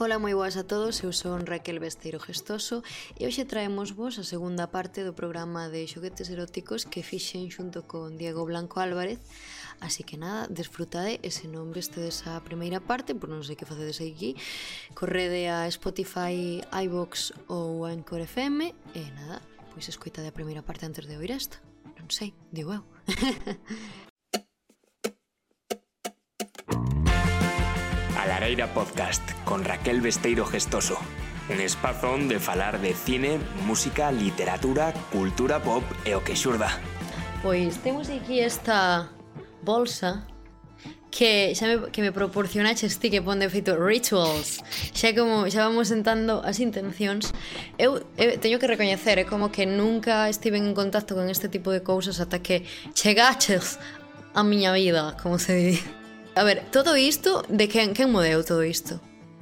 Ola, 0.00 0.16
moi 0.16 0.32
boas 0.32 0.56
a 0.56 0.64
todos, 0.64 1.04
eu 1.04 1.12
son 1.12 1.44
Raquel 1.44 1.76
Besteiro 1.76 2.16
Gestoso 2.16 2.80
e 3.20 3.28
hoxe 3.28 3.44
traemos 3.44 3.92
vos 3.92 4.16
a 4.16 4.24
segunda 4.24 4.72
parte 4.72 5.04
do 5.04 5.12
programa 5.12 5.68
de 5.68 5.84
xoguetes 5.84 6.32
eróticos 6.32 6.88
que 6.88 7.04
fixen 7.04 7.52
xunto 7.52 7.84
con 7.84 8.16
Diego 8.16 8.48
Blanco 8.48 8.80
Álvarez. 8.80 9.20
Así 9.76 10.00
que 10.00 10.16
nada, 10.16 10.48
desfrutade 10.48 11.20
e 11.20 11.28
se 11.28 11.52
non 11.52 11.68
vestedes 11.68 12.24
a 12.24 12.40
primeira 12.40 12.80
parte 12.80 13.12
por 13.12 13.28
non 13.28 13.44
sei 13.44 13.60
que 13.60 13.68
facedes 13.68 14.00
aquí. 14.00 14.40
Correde 14.96 15.52
a 15.52 15.68
Spotify, 15.68 16.64
iVox 16.64 17.36
ou 17.52 17.84
Anchor 17.84 18.24
FM 18.24 18.72
e 18.96 19.04
nada, 19.12 19.44
pois 19.76 19.84
escoitade 19.84 20.32
a 20.32 20.32
primeira 20.32 20.64
parte 20.64 20.88
antes 20.88 21.04
de 21.04 21.20
oír 21.20 21.36
esta. 21.36 21.60
Non 22.00 22.08
sei, 22.08 22.32
digo 22.48 22.72
eu. 22.72 22.88
Lareira 28.30 28.68
Podcast 28.68 29.28
con 29.44 29.64
Raquel 29.64 30.00
Besteiro 30.00 30.46
Gestoso. 30.46 30.96
Un 31.48 31.58
espazo 31.58 32.14
onde 32.14 32.38
falar 32.38 32.78
de 32.78 32.94
cine, 32.94 33.40
música, 33.66 34.12
literatura, 34.12 34.94
cultura 35.10 35.58
pop 35.58 35.82
e 36.06 36.14
o 36.14 36.22
que 36.22 36.38
xurda. 36.38 36.70
Pois 37.42 37.82
temos 37.82 38.06
aquí 38.06 38.38
esta 38.38 39.10
bolsa 39.66 40.30
que 41.10 41.58
xa 41.58 41.66
me, 41.66 41.90
que 41.90 42.06
me 42.06 42.14
proporcionaches 42.14 43.02
ti 43.02 43.10
que 43.10 43.18
pon 43.18 43.42
de 43.42 43.50
feito 43.50 43.74
rituals 43.74 44.62
xa 44.94 45.10
como 45.10 45.50
xa 45.50 45.66
vamos 45.66 45.90
sentando 45.90 46.38
as 46.46 46.62
intencións 46.62 47.34
eu, 47.82 47.98
eu 48.14 48.38
teño 48.38 48.62
que 48.62 48.70
recoñecer 48.70 49.18
é 49.18 49.26
como 49.26 49.50
que 49.50 49.66
nunca 49.66 50.30
estive 50.30 50.54
en 50.54 50.70
contacto 50.70 51.18
con 51.18 51.26
este 51.26 51.50
tipo 51.50 51.74
de 51.74 51.82
cousas 51.82 52.22
ata 52.22 52.38
que 52.38 52.62
chegaches 52.94 53.82
a 54.38 54.46
miña 54.46 54.70
vida 54.70 55.18
como 55.18 55.34
se 55.42 55.58
di 55.58 55.99
A 56.34 56.44
ver, 56.44 56.62
todo 56.70 56.96
isto, 56.96 57.42
de 57.48 57.68
quen, 57.68 57.94
quen 57.94 58.10
modeu 58.10 58.44
todo 58.46 58.62
isto? 58.62 59.00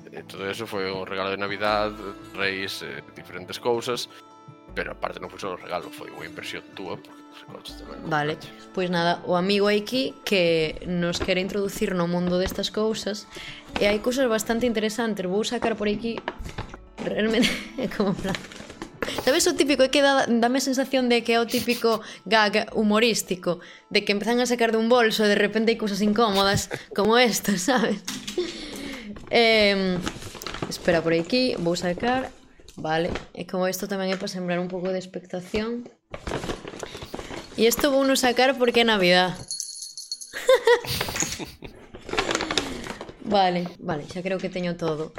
E 0.09 0.25
todo 0.25 0.49
eso 0.49 0.65
foi 0.67 0.89
un 0.89 1.05
regalo 1.05 1.31
de 1.31 1.37
Navidad, 1.37 1.93
reis, 2.35 2.81
eh, 2.83 3.05
diferentes 3.15 3.61
cousas, 3.61 4.09
pero 4.73 4.97
aparte 4.97 5.21
non 5.21 5.29
foi 5.29 5.39
só 5.39 5.53
o 5.53 5.61
regalo, 5.61 5.93
foi 5.93 6.09
unha 6.09 6.25
impresión 6.25 6.65
túa, 6.73 6.97
porque 6.97 7.77
tamén 7.77 8.03
Vale, 8.09 8.41
pois 8.73 8.89
nada, 8.89 9.21
o 9.29 9.37
amigo 9.37 9.69
aquí 9.69 10.17
que 10.25 10.81
nos 10.89 11.21
quere 11.21 11.45
introducir 11.45 11.93
no 11.93 12.09
mundo 12.09 12.41
destas 12.41 12.73
cousas, 12.73 13.29
e 13.77 13.85
hai 13.85 14.01
cousas 14.01 14.25
bastante 14.27 14.65
interesantes, 14.65 15.29
vou 15.29 15.45
sacar 15.45 15.77
por 15.77 15.93
aquí 15.93 16.17
realmente 17.05 17.53
como 17.95 18.17
plan 18.17 18.35
Sabes 19.25 19.47
o 19.47 19.55
típico? 19.55 19.83
É 19.83 19.91
que 19.91 20.01
dá, 20.01 20.27
dame 20.27 20.59
a 20.59 20.65
sensación 20.65 21.09
de 21.11 21.23
que 21.27 21.35
é 21.35 21.41
o 21.41 21.47
típico 21.47 22.01
gag 22.25 22.71
humorístico, 22.73 23.61
de 23.91 24.05
que 24.05 24.13
empezan 24.15 24.41
a 24.41 24.47
sacar 24.47 24.71
dun 24.71 24.89
bolso 24.89 25.27
e 25.27 25.31
de 25.31 25.39
repente 25.39 25.75
hai 25.75 25.79
cousas 25.79 26.01
incómodas 26.01 26.71
como 26.95 27.19
esta, 27.19 27.59
sabes? 27.69 28.01
Eh, 29.31 29.99
espera 30.71 31.03
por 31.03 31.13
aquí, 31.13 31.55
vou 31.59 31.77
sacar. 31.77 32.31
Vale, 32.79 33.11
e 33.35 33.43
como 33.43 33.67
isto 33.67 33.91
tamén 33.91 34.15
é 34.15 34.17
para 34.17 34.31
sembrar 34.31 34.63
un 34.63 34.71
pouco 34.71 34.95
de 34.95 35.03
expectación. 35.03 35.83
E 37.59 37.67
isto 37.67 37.91
vou 37.91 38.07
no 38.07 38.15
sacar 38.15 38.55
porque 38.55 38.83
é 38.83 38.87
Navidad. 38.87 39.35
vale, 43.27 43.67
vale, 43.83 44.07
xa 44.07 44.23
creo 44.23 44.39
que 44.39 44.47
teño 44.47 44.79
todo 44.79 45.11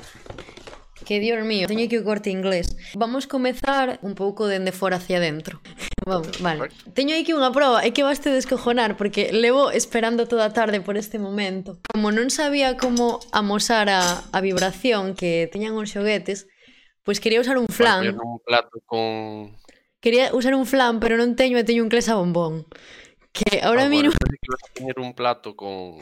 que 1.10 1.20
Dios 1.20 1.44
mío, 1.44 1.66
teño 1.66 1.90
que 1.90 1.98
o 1.98 2.06
corte 2.06 2.30
inglés. 2.30 2.78
Vamos 2.94 3.26
comezar 3.26 3.98
un 4.06 4.14
pouco 4.14 4.46
dende 4.46 4.70
fora 4.70 5.02
hacia 5.02 5.18
dentro. 5.18 5.58
Vamos, 6.06 6.38
vale. 6.38 6.70
Teño 6.94 7.18
aquí 7.18 7.34
unha 7.34 7.50
proba, 7.50 7.82
é 7.82 7.90
que 7.90 8.06
vaste 8.06 8.30
descojonar 8.30 8.94
porque 8.94 9.34
levo 9.34 9.74
esperando 9.74 10.30
toda 10.30 10.46
a 10.46 10.54
tarde 10.54 10.86
por 10.86 11.02
este 11.02 11.18
momento. 11.18 11.82
Como 11.90 12.14
non 12.14 12.30
sabía 12.30 12.78
como 12.78 13.18
amosar 13.34 13.90
a, 13.90 14.22
a 14.30 14.38
vibración 14.38 15.18
que 15.18 15.50
teñan 15.50 15.74
os 15.82 15.90
xoguetes, 15.90 16.46
pois 17.02 17.18
quería 17.18 17.42
usar 17.42 17.58
un 17.58 17.66
flan. 17.74 18.14
Un 18.14 18.38
plato 18.46 18.78
con 18.86 19.58
Quería 20.06 20.30
usar 20.38 20.54
un 20.54 20.70
flan, 20.70 21.02
pero 21.02 21.18
non 21.18 21.34
teño 21.34 21.58
e 21.58 21.66
teño 21.66 21.82
un 21.82 21.90
clesa 21.90 22.22
bombón. 22.22 22.70
Que 23.34 23.66
ahora, 23.66 23.86
ah, 23.86 23.90
bueno, 23.90 24.14
mismo... 24.14 24.22
Teñer 24.78 25.02
un 25.02 25.18
plato 25.18 25.58
con 25.58 25.98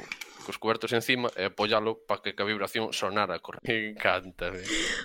cos 0.48 0.58
cubertos 0.58 0.96
encima 0.96 1.28
e 1.36 1.52
apoialo 1.52 2.00
para 2.08 2.24
que 2.24 2.32
a 2.32 2.48
vibración 2.48 2.96
sonara 2.96 3.44
correcta. 3.44 3.68
Me 3.76 3.92
encanta. 3.92 4.56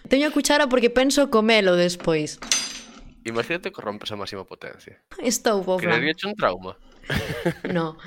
Teño 0.06 0.30
a 0.30 0.30
cuchara 0.30 0.70
porque 0.70 0.86
penso 0.86 1.34
comelo 1.34 1.74
despois. 1.74 2.38
Imagínate 3.26 3.74
que 3.74 3.82
rompes 3.82 4.14
a 4.14 4.16
máxima 4.16 4.46
potencia. 4.46 5.02
Estou 5.18 5.66
bo, 5.66 5.82
Fran. 5.82 5.98
Creería 5.98 6.30
un 6.30 6.38
trauma. 6.38 6.78
no. 7.74 7.98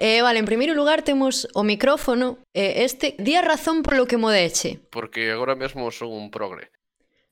Eh, 0.00 0.24
vale, 0.24 0.40
en 0.40 0.48
primeiro 0.48 0.72
lugar 0.72 1.04
temos 1.04 1.44
o 1.52 1.60
micrófono. 1.60 2.40
Eh, 2.56 2.88
este, 2.88 3.12
di 3.20 3.36
a 3.36 3.44
razón 3.44 3.84
polo 3.84 4.08
que 4.08 4.16
mo 4.16 4.32
deche. 4.32 4.80
Porque 4.88 5.28
agora 5.28 5.52
mesmo 5.52 5.92
son 5.92 6.08
un 6.08 6.32
progre. 6.32 6.72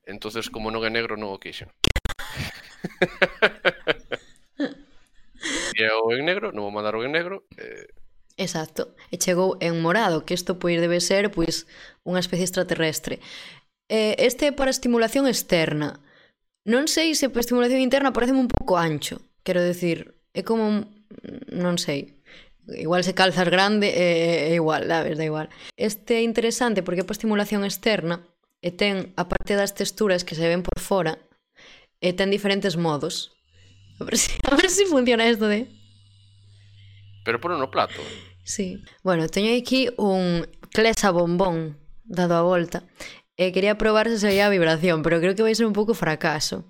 Entonces, 0.05 0.53
como 0.53 0.69
non 0.69 0.85
é 0.85 0.93
negro, 0.93 1.17
non 1.17 1.33
o 1.33 1.41
quixen. 1.41 1.73
e 5.81 5.85
o 5.89 6.13
en 6.13 6.29
negro, 6.29 6.53
non 6.53 6.69
o 6.69 6.73
en 6.77 7.13
negro, 7.13 7.49
eh, 7.57 7.89
Exacto. 8.37 8.95
E 9.11 9.17
chegou 9.17 9.57
en 9.65 9.81
morado, 9.81 10.25
que 10.25 10.37
isto 10.37 10.61
pois 10.61 10.77
debe 10.81 11.01
ser 11.01 11.33
pois 11.33 11.65
unha 12.05 12.21
especie 12.21 12.45
extraterrestre. 12.45 13.19
Eh, 13.89 14.15
este 14.21 14.51
é 14.51 14.53
para 14.53 14.73
estimulación 14.73 15.25
externa. 15.25 16.05
Non 16.69 16.91
sei 16.91 17.17
se 17.17 17.33
para 17.33 17.45
estimulación 17.45 17.81
interna 17.81 18.13
parece 18.13 18.37
un 18.37 18.51
pouco 18.51 18.77
ancho. 18.77 19.23
Quero 19.47 19.63
decir, 19.63 20.21
é 20.37 20.45
como... 20.45 20.63
Un... 20.69 20.77
non 21.49 21.81
sei. 21.81 22.21
Igual 22.67 23.07
se 23.07 23.15
calzas 23.15 23.47
grande, 23.47 23.89
é, 23.95 24.51
é 24.51 24.55
igual, 24.59 24.91
da 24.91 25.07
verdade, 25.07 25.31
igual. 25.31 25.49
Este 25.79 26.19
é 26.19 26.23
interesante 26.27 26.83
porque 26.83 27.03
é 27.03 27.07
para 27.07 27.15
estimulación 27.15 27.63
externa 27.63 28.27
e 28.61 28.75
ten, 28.75 29.15
a 29.15 29.31
parte 29.31 29.55
das 29.55 29.73
texturas 29.79 30.27
que 30.27 30.35
se 30.35 30.43
ven 30.43 30.67
por 30.67 30.83
fora, 30.83 31.23
e 32.03 32.11
ten 32.13 32.35
diferentes 32.35 32.75
modos. 32.75 33.33
A 34.03 34.05
ver 34.05 34.19
se, 34.19 34.35
a 34.45 34.53
ver 34.59 34.69
se 34.69 34.85
funciona 34.91 35.31
isto 35.31 35.47
de... 35.47 35.71
Pero 37.27 37.41
por 37.41 37.51
no 37.51 37.71
plato. 37.71 38.01
Sí. 38.45 38.81
Bueno, 39.03 39.27
teño 39.27 39.51
aquí 39.59 39.91
un 39.99 40.47
clesa 40.71 41.11
bombón 41.11 41.77
dado 42.05 42.37
a 42.37 42.43
volta. 42.43 42.85
E 43.37 43.51
quería 43.51 43.77
probar 43.77 44.07
se 44.09 44.23
sabía 44.23 44.47
a 44.47 44.55
vibración, 44.55 45.03
pero 45.03 45.19
creo 45.19 45.35
que 45.35 45.43
vai 45.43 45.53
ser 45.59 45.67
un 45.67 45.75
pouco 45.75 45.93
fracaso. 45.93 46.65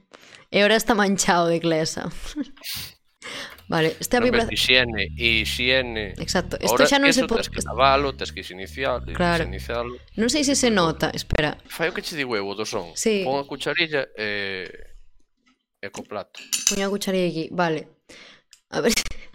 E 0.48 0.64
ahora 0.64 0.74
está 0.80 0.96
manchado 0.96 1.46
de 1.46 1.60
clesa. 1.60 2.08
Vale, 3.68 3.96
esta 4.00 4.18
no, 4.18 4.24
vibración... 4.24 4.54
Higiene, 4.54 5.08
higiene. 5.16 6.14
Exacto, 6.16 6.56
isto 6.62 6.86
xa 6.86 7.02
non 7.02 7.12
se 7.12 7.26
pode... 7.26 7.44
Tens 7.44 7.52
que 7.52 7.62
lavalo, 7.66 8.14
tens 8.14 8.32
que 8.32 8.40
iniciar, 8.40 9.02
claro. 9.12 9.44
iniciarlo. 9.44 9.98
Non 10.16 10.30
sei 10.30 10.46
se 10.46 10.54
se 10.54 10.70
nota, 10.70 11.10
espera. 11.12 11.58
Fai 11.66 11.90
o 11.90 11.92
que 11.92 12.00
che 12.00 12.16
di 12.16 12.24
huevo 12.24 12.54
do 12.54 12.64
son. 12.64 12.94
Sí. 12.96 13.26
Pon 13.26 13.42
a 13.42 13.44
cucharilla 13.44 14.06
e... 14.16 14.70
Eh... 15.82 15.84
e 15.84 15.90
co 15.90 16.06
plato. 16.06 16.40
Pon 16.70 16.80
a 16.80 16.88
cucharilla 16.88 17.28
aquí, 17.28 17.44
vale. 17.52 18.00
A 18.70 18.80
ver... 18.80 18.94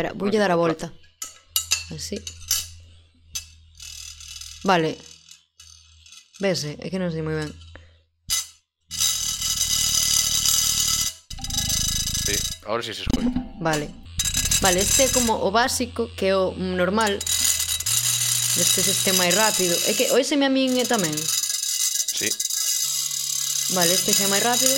espera, 0.00 0.14
voulle 0.16 0.38
dar 0.38 0.50
a 0.50 0.56
volta. 0.56 0.92
Así. 1.94 2.16
Vale. 4.64 4.98
Vese, 6.40 6.72
eh? 6.72 6.86
é 6.86 6.90
que 6.90 6.98
non 6.98 7.12
sei 7.12 7.20
moi 7.20 7.36
ben. 7.36 7.52
Sí, 12.24 12.36
ahora 12.64 12.80
sí 12.80 12.96
se 12.96 13.04
escoita. 13.04 13.28
Vale. 13.60 13.92
Vale, 14.64 14.80
este 14.80 15.04
é 15.04 15.12
como 15.12 15.36
o 15.36 15.52
básico, 15.52 16.08
que 16.16 16.32
é 16.32 16.36
o 16.36 16.56
normal 16.56 17.12
deste 18.56 18.80
sistema 18.80 19.28
é 19.28 19.32
rápido. 19.32 19.76
É 19.84 19.92
que 19.92 20.08
o 20.12 20.16
me 20.16 20.46
a 20.46 20.50
min 20.52 20.80
é 20.80 20.88
tamén. 20.88 21.12
Sí. 22.16 22.28
Vale, 23.76 23.92
este 23.92 24.16
xa 24.16 24.24
é 24.24 24.32
máis 24.32 24.44
rápido. 24.44 24.76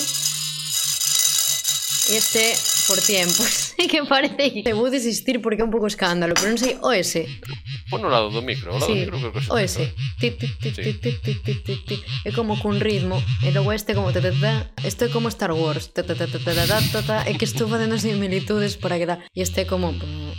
E 2.11 2.19
este 2.19 2.72
por 2.87 2.99
tiempos 2.99 3.73
que 3.77 4.03
parece 4.03 4.63
que 4.63 4.73
vou 4.73 4.89
desistir 4.89 5.41
porque 5.41 5.61
é 5.61 5.65
un 5.65 5.73
pouco 5.73 5.87
escándalo 5.87 6.33
pero 6.33 6.51
non 6.51 6.59
sei, 6.59 6.79
o 6.81 6.91
ese 6.91 7.27
pon 7.89 8.01
no 8.01 8.09
lado 8.09 8.29
do 8.29 8.41
micro, 8.41 8.73
o 8.73 8.79
lado 8.79 8.89
sí. 8.89 8.93
do 8.93 8.99
micro 8.99 9.15
creo 9.19 9.31
que 9.33 9.51
o 9.51 9.57
ese 9.59 9.93
ti, 10.19 10.31
ti, 10.35 10.47
ti, 10.59 10.69
ti, 10.71 10.91
ti, 10.99 11.11
ti, 11.19 11.33
ti, 11.43 11.53
ti, 11.63 11.75
ti. 11.83 11.95
é 12.27 12.31
como 12.31 12.57
cun 12.59 12.79
ritmo 12.79 13.19
e 13.43 13.51
logo 13.51 13.71
este 13.71 13.93
como 13.95 14.11
ta, 14.11 14.19
ta, 14.19 14.31
ta. 14.33 14.53
isto 14.83 15.05
é 15.05 15.09
como 15.09 15.29
Star 15.29 15.53
Wars 15.53 15.91
ta, 15.93 16.03
ta, 16.03 16.15
ta, 16.15 16.27
ta, 16.27 16.39
ta, 16.39 16.51
ta, 16.53 16.77
ta, 16.79 17.01
ta. 17.03 17.17
é 17.27 17.33
que 17.37 17.45
estou 17.45 17.67
facendo 17.67 17.95
similitudes 17.99 18.75
para 18.79 18.99
que 18.99 19.07
da 19.07 19.15
e 19.31 19.43
este 19.43 19.63
é 19.63 19.65
como 19.65 19.93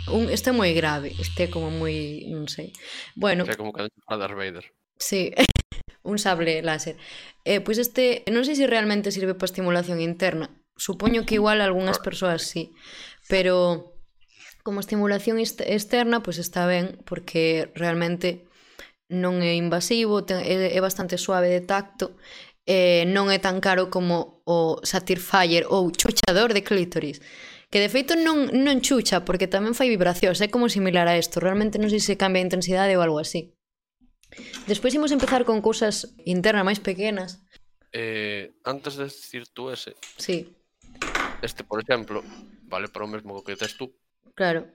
un, 0.09 0.23
este 0.29 0.49
é 0.49 0.53
moi 0.53 0.73
grave 0.73 1.13
este 1.17 1.45
é 1.45 1.47
como 1.47 1.69
moi, 1.69 2.25
non 2.29 2.45
sei 2.51 2.73
bueno, 3.15 3.45
é 3.45 3.55
como 3.57 3.73
cando 3.73 3.89
Darth 4.09 4.37
Vader 4.37 4.65
Sí. 4.95 5.35
un 6.05 6.19
sable 6.19 6.61
láser. 6.61 6.95
Eh, 7.43 7.59
pois 7.59 7.77
este, 7.81 8.23
non 8.31 8.45
sei 8.45 8.55
se 8.55 8.69
realmente 8.69 9.11
sirve 9.11 9.33
para 9.33 9.49
estimulación 9.49 9.99
interna, 9.99 10.53
Supoño 10.75 11.25
que 11.25 11.35
igual 11.35 11.61
algunhas 11.61 11.99
persoas 11.99 12.43
sí, 12.43 12.75
pero 13.27 13.95
como 14.63 14.79
estimulación 14.79 15.39
externa 15.39 16.21
pois 16.21 16.37
pues 16.37 16.45
está 16.45 16.67
ben 16.67 16.99
porque 17.05 17.71
realmente 17.75 18.45
non 19.07 19.39
é 19.45 19.53
invasivo, 19.53 20.25
é 20.25 20.79
bastante 20.81 21.21
suave 21.21 21.53
de 21.53 21.61
tacto, 21.61 22.17
eh, 22.65 23.05
non 23.05 23.29
é 23.29 23.37
tan 23.37 23.61
caro 23.61 23.93
como 23.93 24.41
o 24.45 24.81
Satisfyer 24.81 25.69
ou 25.69 25.93
chuchador 25.93 26.57
de 26.57 26.65
clítoris 26.65 27.21
que 27.69 27.77
de 27.77 27.89
feito 27.89 28.17
non, 28.17 28.49
non 28.49 28.81
chucha 28.81 29.21
porque 29.21 29.45
tamén 29.45 29.77
fai 29.77 29.89
vibracións, 29.93 30.41
é 30.41 30.49
como 30.49 30.69
similar 30.69 31.05
a 31.05 31.17
isto 31.17 31.37
realmente 31.37 31.77
non 31.77 31.93
sei 31.93 32.01
se 32.01 32.17
cambia 32.17 32.41
a 32.41 32.47
intensidade 32.49 32.97
ou 32.97 33.05
algo 33.05 33.21
así 33.21 33.53
despois 34.65 34.97
imos 34.97 35.13
empezar 35.13 35.45
con 35.45 35.61
cousas 35.61 36.17
internas 36.25 36.65
máis 36.65 36.81
pequenas 36.81 37.45
eh, 37.93 38.57
antes 38.65 38.97
de 38.97 39.05
decir 39.13 39.45
tú 39.53 39.69
ese 39.69 39.93
sí. 40.17 40.54
Este, 41.41 41.63
por 41.63 41.79
exemplo, 41.81 42.23
vale 42.67 42.87
para 42.87 43.05
o 43.05 43.07
mesmo 43.07 43.43
que 43.43 43.55
tes 43.55 43.77
tú. 43.77 43.95
Claro. 44.35 44.67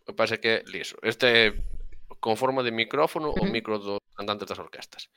O 0.00 0.04
que 0.06 0.14
pasa 0.14 0.36
é 0.36 0.42
que 0.42 0.62
liso. 0.66 0.96
Este 1.02 1.54
con 2.20 2.36
forma 2.36 2.62
de 2.62 2.70
micrófono 2.70 3.30
uh 3.30 3.34
-huh. 3.34 3.48
o 3.48 3.52
micro 3.52 3.78
dos 3.78 4.00
cantantes 4.16 4.48
das 4.48 4.58
orquestas. 4.58 5.10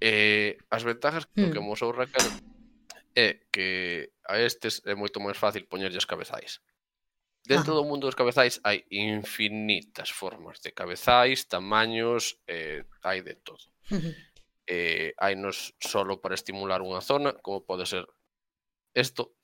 Eh, 0.00 0.56
as 0.70 0.82
ventajas 0.82 1.24
uh 1.24 1.28
-huh. 1.28 1.46
Hmm. 1.46 1.52
que 1.52 1.60
mosou 1.60 1.92
Raquel 1.92 2.26
é 3.14 3.40
que 3.52 4.12
a 4.24 4.38
estes 4.38 4.82
é 4.86 4.94
moito 4.94 5.20
máis 5.20 5.36
fácil 5.36 5.66
poñerlles 5.66 6.06
cabezais. 6.06 6.62
Dentro 7.44 7.72
ah. 7.72 7.76
do 7.80 7.84
mundo 7.84 8.06
dos 8.06 8.18
cabezais 8.18 8.60
hai 8.64 8.84
infinitas 8.90 10.10
formas 10.12 10.60
de 10.60 10.70
cabezais, 10.72 11.48
tamaños, 11.48 12.38
eh, 12.46 12.84
hai 13.02 13.22
de 13.22 13.34
todo. 13.40 13.64
Uh 13.90 13.98
-huh. 13.98 14.14
eh, 14.66 15.10
hai 15.18 15.34
nos 15.34 15.74
solo 15.80 16.20
para 16.22 16.38
estimular 16.38 16.80
unha 16.80 17.00
zona, 17.00 17.32
como 17.44 17.64
pode 17.64 17.84
ser 17.84 18.04
esto 18.94 19.34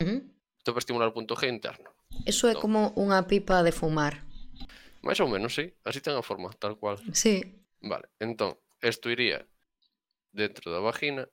uh 0.00 0.04
-huh. 0.04 0.18
isto 0.58 0.70
para 0.72 0.82
estimular 0.82 1.08
o 1.08 1.16
punto 1.16 1.36
G 1.36 1.48
interno. 1.48 1.94
Eso 2.24 2.48
é 2.48 2.54
no. 2.54 2.60
como 2.60 2.80
unha 2.96 3.22
pipa 3.26 3.62
de 3.62 3.72
fumar. 3.72 4.24
Mais 5.06 5.20
ou 5.20 5.28
menos, 5.30 5.54
sí. 5.54 5.70
Así 5.86 6.00
ten 6.02 6.18
a 6.18 6.24
forma, 6.24 6.50
tal 6.58 6.74
cual. 6.80 6.98
Sí. 7.14 7.62
Vale, 7.78 8.10
entón, 8.18 8.58
isto 8.82 9.06
iría 9.10 9.46
dentro 10.32 10.72
da 10.72 10.80
vagina 10.80 11.28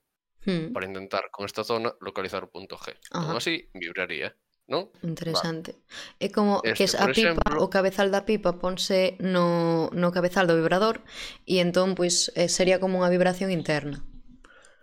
hmm. 0.45 0.73
para 0.73 0.85
intentar 0.85 1.31
con 1.31 1.45
esta 1.45 1.63
zona 1.63 1.93
localizar 1.99 2.43
o 2.43 2.51
punto 2.51 2.77
G. 2.77 2.93
Ajá. 3.11 3.25
Como 3.25 3.37
así, 3.37 3.69
vibraría, 3.73 4.37
non? 4.69 4.93
Interesante. 5.01 5.73
Vale. 5.73 6.23
É 6.23 6.27
como 6.29 6.61
este, 6.61 6.85
que 6.85 6.85
a 7.01 7.09
pipa, 7.09 7.41
exemplo... 7.41 7.65
o 7.65 7.67
cabezal 7.73 8.13
da 8.13 8.23
pipa 8.29 8.61
ponse 8.61 9.17
no, 9.19 9.89
no 9.91 10.13
cabezal 10.13 10.45
do 10.45 10.55
vibrador 10.55 11.01
e 11.49 11.59
entón 11.59 11.97
pois 11.97 12.29
pues, 12.29 12.37
eh, 12.37 12.49
sería 12.49 12.77
como 12.77 13.01
unha 13.01 13.11
vibración 13.11 13.49
interna. 13.49 14.05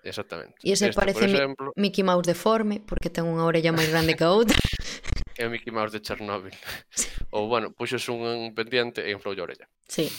Exactamente. 0.03 0.57
E 0.65 0.73
ese 0.73 0.89
este, 0.89 0.99
parece 0.99 1.27
exemplo, 1.27 1.73
Mickey 1.77 2.03
Mouse 2.03 2.27
deforme, 2.27 2.81
porque 2.81 3.13
ten 3.13 3.29
unha 3.29 3.45
orella 3.45 3.75
máis 3.75 3.93
grande 3.93 4.17
que 4.17 4.25
a 4.25 4.33
outra. 4.33 4.57
é 5.41 5.47
o 5.47 5.51
Mickey 5.51 5.73
Mouse 5.73 5.93
de 5.93 6.01
Chernobyl. 6.05 6.55
Sí. 6.91 7.09
Ou, 7.31 7.47
bueno, 7.47 7.71
puxos 7.71 8.09
un 8.11 8.53
pendiente 8.59 9.07
e 9.07 9.15
inflou 9.15 9.33
a 9.33 9.45
orella. 9.47 9.71
Sí. 9.87 10.11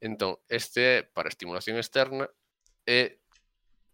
Entón, 0.00 0.40
este 0.48 0.80
é 0.80 0.96
para 1.04 1.28
estimulación 1.28 1.76
externa 1.76 2.28
e 2.84 3.20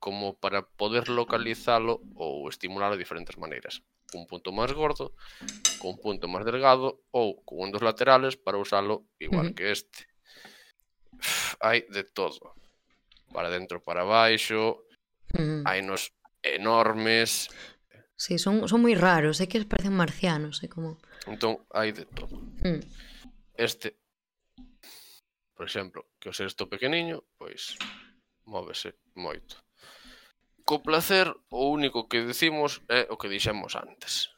como 0.03 0.35
para 0.35 0.67
poder 0.67 1.07
localizalo 1.09 2.03
ou 2.19 2.51
estimulalo 2.51 2.99
de 2.99 3.03
diferentes 3.07 3.39
maneiras. 3.39 3.87
Cun 4.11 4.27
punto 4.27 4.51
máis 4.51 4.75
gordo, 4.75 5.15
cun 5.79 5.95
punto 6.03 6.27
máis 6.27 6.43
delgado 6.43 7.07
ou 7.15 7.39
cun 7.47 7.71
dos 7.71 7.87
laterales 7.87 8.35
para 8.35 8.59
usalo 8.59 9.07
igual 9.23 9.47
uh 9.47 9.51
-huh. 9.51 9.57
que 9.57 9.71
este. 9.71 10.11
Uf, 11.15 11.55
hai 11.63 11.87
de 11.87 12.03
todo 12.03 12.55
para 13.33 13.51
dentro 13.51 13.83
para 13.83 14.05
baixo, 14.05 14.85
mm. 15.35 15.65
hai 15.67 15.81
nos 15.83 16.13
enormes. 16.45 17.49
Sí, 18.17 18.39
son, 18.39 18.69
son 18.69 18.85
moi 18.85 18.95
raros, 18.95 19.41
é 19.43 19.49
que 19.51 19.65
parecen 19.67 19.97
marcianos, 19.97 20.63
é 20.63 20.69
como... 20.69 21.01
Entón, 21.27 21.65
hai 21.75 21.91
de 21.91 22.05
todo. 22.07 22.39
Mm. 22.63 22.85
Este, 23.59 23.99
por 25.57 25.67
exemplo, 25.67 26.07
que 26.21 26.31
o 26.31 26.37
sexto 26.37 26.69
pequeniño, 26.69 27.25
pois, 27.39 27.79
móvese 28.47 28.95
moito. 29.15 29.59
Co 30.63 30.83
placer, 30.83 31.35
o 31.51 31.71
único 31.71 32.07
que 32.07 32.23
decimos 32.23 32.83
é 32.87 33.11
o 33.11 33.19
que 33.19 33.27
dixemos 33.27 33.75
antes. 33.75 34.31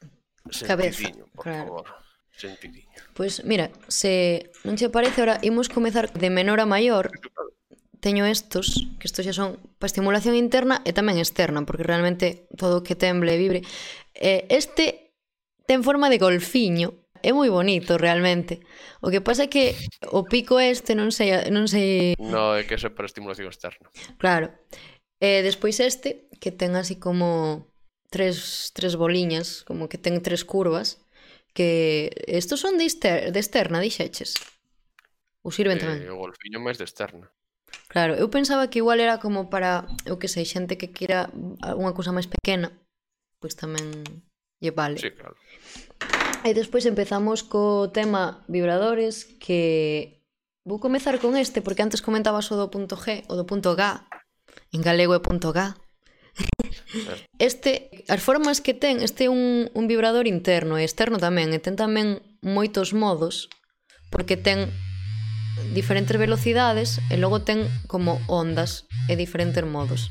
Sentidiño, 0.50 1.29
por 1.32 1.44
claro. 1.44 1.64
favor. 1.64 1.88
Sentidiño. 2.37 2.99
Pois, 3.14 3.40
pues, 3.40 3.44
mira, 3.44 3.70
se 3.88 4.50
non 4.64 4.75
che 4.75 4.90
parece, 4.90 5.23
ahora 5.23 5.38
imos 5.47 5.70
comezar 5.70 6.11
de 6.12 6.29
menor 6.29 6.58
a 6.58 6.67
maior 6.67 7.12
teño 8.04 8.28
estos, 8.28 8.84
que 9.00 9.08
estos 9.08 9.24
xa 9.24 9.32
son 9.32 9.56
para 9.80 9.88
estimulación 9.88 10.36
interna 10.36 10.84
e 10.84 10.92
tamén 10.92 11.16
externa, 11.16 11.64
porque 11.64 11.88
realmente 11.88 12.44
todo 12.52 12.84
o 12.84 12.84
que 12.84 13.00
temble 13.00 13.32
e 13.32 13.40
vibre. 13.40 13.60
Eh, 14.12 14.44
este 14.52 15.16
ten 15.64 15.80
forma 15.80 16.12
de 16.12 16.20
golfiño, 16.20 17.08
é 17.24 17.32
moi 17.32 17.48
bonito 17.48 17.96
realmente. 17.96 18.60
O 19.00 19.08
que 19.08 19.24
pasa 19.24 19.48
é 19.48 19.52
que 19.52 19.72
o 20.12 20.28
pico 20.28 20.60
este 20.60 20.92
non 20.92 21.08
sei, 21.16 21.48
non 21.48 21.64
sei 21.64 22.12
No, 22.20 22.52
é 22.52 22.68
que 22.68 22.76
é 22.76 22.92
para 22.92 23.08
estimulación 23.08 23.48
externa. 23.48 23.88
Claro. 24.20 24.52
E 25.16 25.40
eh, 25.40 25.42
despois 25.42 25.80
este 25.80 26.28
que 26.36 26.52
ten 26.52 26.76
así 26.76 27.00
como 27.00 27.72
tres 28.12 28.68
tres 28.76 29.00
boliñas, 29.00 29.64
como 29.64 29.88
que 29.88 29.96
ten 29.96 30.20
tres 30.20 30.44
curvas, 30.44 31.00
que 31.56 32.12
estos 32.28 32.60
son 32.60 32.76
de, 32.76 32.84
exter 32.84 33.32
de 33.32 33.40
externa, 33.40 33.80
dixeches. 33.80 34.36
Ou 35.40 35.48
sirven 35.48 35.80
eh, 35.80 35.82
tamén. 35.82 36.00
Eh, 36.04 36.12
o 36.12 36.20
golfiño 36.20 36.60
máis 36.60 36.76
de 36.76 36.84
externa. 36.84 37.32
Claro, 37.88 38.19
eu 38.19 38.26
pensaba 38.29 38.67
que 38.67 38.82
igual 38.82 38.99
era 38.99 39.23
como 39.23 39.49
para, 39.49 39.87
eu 40.03 40.19
que 40.19 40.26
sei, 40.26 40.43
xente 40.43 40.75
que 40.75 40.91
quera 40.91 41.31
unha 41.79 41.94
cousa 41.94 42.11
máis 42.11 42.26
pequena, 42.26 42.75
pois 43.38 43.55
tamén 43.55 44.03
lle 44.59 44.73
vale. 44.75 44.99
Sí, 44.99 45.15
claro. 45.15 45.38
E 46.44 46.50
despois 46.53 46.85
empezamos 46.85 47.47
co 47.47 47.88
tema 47.94 48.44
vibradores 48.50 49.25
que 49.41 50.21
vou 50.67 50.82
comezar 50.82 51.17
con 51.23 51.38
este 51.38 51.62
porque 51.62 51.87
antes 51.87 52.03
comentabas 52.03 52.50
o 52.53 52.59
do 52.59 52.69
punto 52.69 52.99
G, 52.99 53.23
o 53.31 53.38
do 53.38 53.49
punto 53.49 53.79
G. 53.79 53.82
En 54.75 54.82
galego 54.82 55.15
é 55.15 55.23
punto 55.23 55.55
G. 55.55 55.73
Este, 57.38 57.91
as 58.06 58.23
formas 58.23 58.62
que 58.62 58.75
ten, 58.75 59.03
este 59.03 59.26
é 59.26 59.31
un, 59.31 59.71
un 59.75 59.85
vibrador 59.87 60.26
interno 60.26 60.79
e 60.79 60.87
externo 60.87 61.19
tamén, 61.19 61.50
e 61.55 61.59
ten 61.59 61.75
tamén 61.75 62.23
moitos 62.43 62.94
modos, 62.94 63.50
porque 64.11 64.38
ten 64.38 64.71
diferentes 65.74 66.18
velocidades 66.18 67.00
e 67.10 67.16
logo 67.16 67.42
ten 67.42 67.66
como 67.86 68.20
ondas 68.26 68.86
e 69.08 69.14
diferentes 69.14 69.64
modos. 69.64 70.10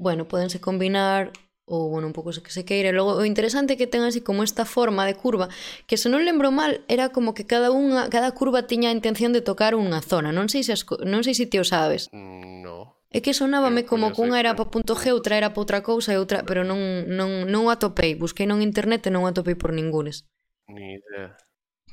Bueno, 0.00 0.26
podense 0.26 0.60
combinar 0.60 1.32
ou 1.70 1.88
bueno, 1.88 2.10
un 2.10 2.12
pouco 2.12 2.34
que 2.42 2.50
se 2.50 2.64
queira. 2.64 2.90
Logo, 2.90 3.14
o 3.14 3.24
interesante 3.24 3.74
é 3.74 3.78
que 3.78 3.86
ten 3.86 4.02
así 4.02 4.20
como 4.20 4.42
esta 4.42 4.66
forma 4.66 5.06
de 5.06 5.14
curva, 5.14 5.46
que 5.86 5.94
se 5.94 6.10
non 6.10 6.26
lembro 6.26 6.50
mal, 6.50 6.82
era 6.90 7.14
como 7.14 7.30
que 7.30 7.46
cada 7.46 7.70
unha, 7.70 8.10
cada 8.10 8.34
curva 8.34 8.66
tiña 8.66 8.90
a 8.90 8.96
intención 8.96 9.30
de 9.30 9.38
tocar 9.38 9.78
unha 9.78 10.02
zona. 10.02 10.34
Non 10.34 10.50
sei 10.50 10.66
se 10.66 10.74
as, 10.74 10.82
non 11.06 11.22
sei 11.22 11.38
se 11.38 11.46
ti 11.46 11.62
o 11.62 11.64
sabes. 11.64 12.10
No. 12.10 12.98
É 13.14 13.22
que 13.22 13.34
sonábame 13.34 13.86
como 13.86 14.10
que 14.10 14.18
unha 14.18 14.42
era 14.42 14.58
para 14.58 14.66
punto 14.66 14.98
G, 14.98 15.14
outra 15.14 15.38
era 15.38 15.54
para 15.54 15.62
outra 15.62 15.80
cousa 15.86 16.10
e 16.10 16.18
outra, 16.18 16.42
pero 16.42 16.66
non, 16.66 17.06
non, 17.06 17.46
non 17.46 17.62
o 17.66 17.70
atopei. 17.70 18.18
Busquei 18.18 18.50
non 18.50 18.66
internet 18.66 19.06
e 19.06 19.14
non 19.14 19.22
o 19.22 19.30
atopei 19.30 19.54
por 19.54 19.70
ningunes. 19.70 20.26
Ni 20.66 20.98
idea. 20.98 21.38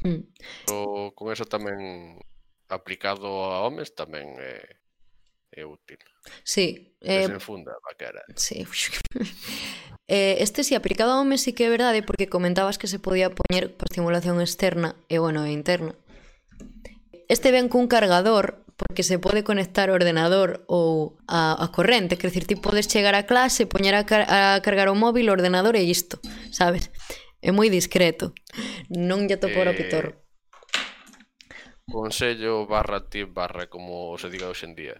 Mm. 0.03 0.23
O, 0.71 1.11
con 1.15 1.31
eso 1.31 1.45
tamén 1.45 2.19
aplicado 2.67 3.47
a 3.47 3.63
homes 3.63 3.95
tamén 3.95 4.35
é, 4.37 4.59
eh, 5.55 5.61
é 5.61 5.63
útil. 5.65 5.99
Sí. 6.43 6.95
Eh, 7.01 7.25
Desenfunda 7.25 7.73
a 7.73 7.93
cara. 7.95 8.21
Sí. 8.35 8.65
Eh, 10.09 10.37
este 10.39 10.63
si 10.63 10.69
sí, 10.69 10.75
aplicado 10.75 11.11
a 11.11 11.19
homes 11.19 11.43
sí 11.43 11.51
que 11.51 11.67
é 11.67 11.69
verdade 11.69 11.99
eh, 11.99 12.07
porque 12.07 12.31
comentabas 12.31 12.79
que 12.79 12.87
se 12.87 12.95
podía 12.95 13.27
poñer 13.27 13.75
por 13.75 13.91
estimulación 13.91 14.39
externa 14.39 14.95
e 15.11 15.19
bueno, 15.19 15.43
e 15.43 15.51
interna. 15.51 15.99
Este 17.27 17.51
ven 17.51 17.67
cun 17.67 17.91
cargador 17.91 18.63
porque 18.79 19.03
se 19.03 19.19
pode 19.19 19.43
conectar 19.43 19.91
o 19.91 19.97
ordenador 19.99 20.63
ou 20.71 21.19
a, 21.27 21.59
a 21.59 21.67
corrente, 21.75 22.15
quer 22.15 22.31
decir, 22.31 22.47
ti 22.47 22.55
podes 22.55 22.87
chegar 22.87 23.19
a 23.19 23.27
clase, 23.27 23.67
poñer 23.67 23.99
a, 23.99 24.07
car 24.07 24.23
a 24.31 24.63
cargar 24.63 24.87
o 24.87 24.95
móvil, 24.95 25.27
o 25.27 25.35
ordenador 25.35 25.75
e 25.75 25.83
isto, 25.83 26.23
sabes? 26.55 26.87
É 27.47 27.55
moi 27.55 27.71
discreto. 27.71 28.35
Non 28.91 29.23
lle 29.23 29.39
topo 29.39 29.63
eh... 29.63 29.71
o 29.71 29.77
pitor. 29.79 30.05
Consello 31.87 32.67
barra 32.67 32.99
tip 33.07 33.31
barra 33.31 33.71
como 33.71 34.19
se 34.19 34.27
diga 34.27 34.51
hoxendía. 34.51 34.99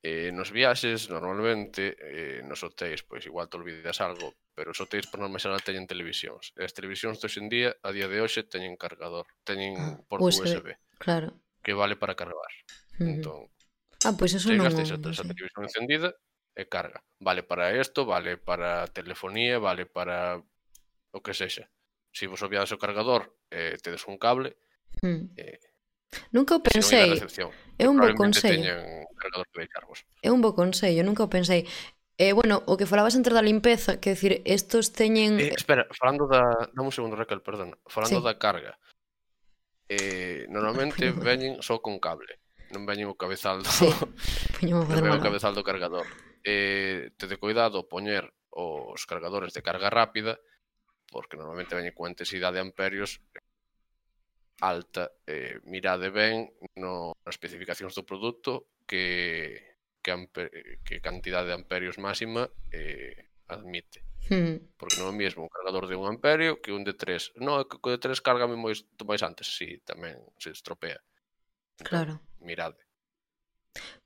Eh, 0.00 0.32
nos 0.32 0.50
viaxes, 0.50 1.12
normalmente, 1.12 1.94
eh, 2.00 2.40
nos 2.48 2.64
hotéis, 2.64 3.04
pois 3.04 3.28
igual 3.28 3.46
te 3.52 3.60
olvidas 3.60 4.00
algo, 4.00 4.34
pero 4.56 4.72
os 4.72 4.80
hotéis 4.80 5.06
por 5.06 5.20
norma 5.20 5.36
xeral 5.36 5.60
teñen 5.60 5.84
televisións. 5.84 6.56
E 6.56 6.64
as 6.64 6.72
televisións 6.72 7.20
de 7.20 7.28
hoxendía, 7.28 7.76
a 7.84 7.92
día 7.92 8.08
de 8.08 8.24
hoxe, 8.24 8.40
teñen 8.42 8.80
cargador. 8.80 9.28
Teñen 9.44 9.76
ah, 9.76 10.00
por 10.08 10.24
USB. 10.24 10.48
USB. 10.48 10.68
Claro. 10.96 11.36
Que 11.60 11.76
vale 11.76 12.00
para 12.00 12.16
cargar. 12.16 12.52
Uh 12.96 13.04
-huh. 13.04 13.12
Entón, 13.12 13.40
Ah, 14.02 14.16
pois 14.18 14.34
eso 14.34 14.50
non... 14.50 14.66
Chegas, 14.66 14.74
tens 14.74 15.20
a 15.20 15.28
televisión 15.28 15.62
encendida 15.68 16.08
e 16.58 16.66
carga. 16.66 17.04
Vale 17.22 17.46
para 17.46 17.70
isto, 17.78 18.02
vale 18.02 18.34
para 18.34 18.88
telefonía, 18.90 19.62
vale 19.62 19.86
para 19.86 20.42
o 21.14 21.18
que 21.22 21.36
sexa 21.36 21.70
se 22.12 22.28
vos 22.28 22.42
obviades 22.44 22.70
o 22.72 22.78
cargador 22.78 23.32
e 23.48 23.74
eh, 23.74 23.78
tedes 23.80 24.04
un 24.06 24.20
cable, 24.20 24.56
mm. 25.02 25.34
eh, 25.36 25.58
Nunca 26.30 26.56
o 26.56 26.60
pensei. 26.60 27.16
É 27.78 27.88
un 27.88 27.96
bo 27.96 28.12
consello. 28.14 28.68
É 30.20 30.28
un 30.28 30.40
bo 30.44 30.52
consello, 30.52 31.00
nunca 31.04 31.24
o 31.24 31.32
pensei. 31.32 31.64
Eh, 32.20 32.36
bueno, 32.36 32.62
o 32.68 32.76
que 32.76 32.84
falabas 32.84 33.16
entre 33.16 33.32
da 33.32 33.40
limpeza, 33.40 33.98
que 33.98 34.12
decir, 34.12 34.44
estos 34.44 34.92
teñen... 34.92 35.40
Eh, 35.40 35.56
espera, 35.56 35.88
falando 35.96 36.28
da... 36.28 36.68
Dame 36.76 36.92
un 36.92 36.92
segundo, 36.92 37.16
Raquel, 37.16 37.40
perdón. 37.40 37.74
Falando 37.88 38.20
sí. 38.20 38.24
da 38.28 38.36
carga. 38.36 38.76
Eh, 39.88 40.46
normalmente 40.52 41.10
Puño... 41.10 41.24
veñen 41.24 41.52
só 41.64 41.80
con 41.80 41.96
cable. 41.96 42.38
Non 42.70 42.84
veñen 42.84 43.08
o 43.08 43.16
cabezal 43.16 43.64
do... 43.64 43.72
Sí. 43.72 43.88
Non 44.68 44.84
veñen 44.84 45.16
o 45.16 45.24
cabezal 45.24 45.56
do 45.56 45.64
cargador. 45.64 46.04
Eh, 46.44 47.16
tede 47.16 47.40
cuidado 47.40 47.88
poñer 47.88 48.28
os 48.52 49.08
cargadores 49.08 49.56
de 49.56 49.64
carga 49.64 49.88
rápida 49.88 50.36
porque 51.12 51.36
normalmente 51.36 51.76
veñen 51.76 51.92
con 51.92 52.08
intensidade 52.08 52.56
de 52.56 52.64
amperios 52.64 53.20
alta. 54.64 55.12
Eh, 55.28 55.60
mirade 55.68 56.08
ben 56.08 56.48
no, 56.80 57.12
nas 57.22 57.36
especificacións 57.36 57.92
do 57.92 58.08
produto 58.08 58.72
que 58.88 59.60
que, 60.02 60.10
amper, 60.10 60.50
que 60.84 61.00
cantidade 61.00 61.46
de 61.46 61.54
amperios 61.54 61.98
máxima 61.98 62.50
eh, 62.72 63.30
admite. 63.46 64.02
Hmm. 64.30 64.58
Porque 64.78 64.98
non 64.98 65.10
é 65.10 65.14
mesmo 65.14 65.46
un 65.46 65.50
cargador 65.50 65.86
de 65.90 65.98
un 65.98 66.06
amperio 66.06 66.62
que 66.62 66.74
un 66.74 66.82
de 66.86 66.94
3. 66.94 67.38
Non, 67.42 67.66
que 67.66 67.78
o 67.78 67.90
de 67.90 67.98
3 67.98 68.18
cárgame 68.22 68.58
moito 68.58 69.02
máis 69.06 69.22
antes, 69.22 69.46
si 69.46 69.66
sí, 69.66 69.82
tamén 69.82 70.18
se 70.38 70.50
estropea. 70.54 70.98
Entón, 71.78 71.86
claro. 71.86 72.14
Mirade. 72.42 72.82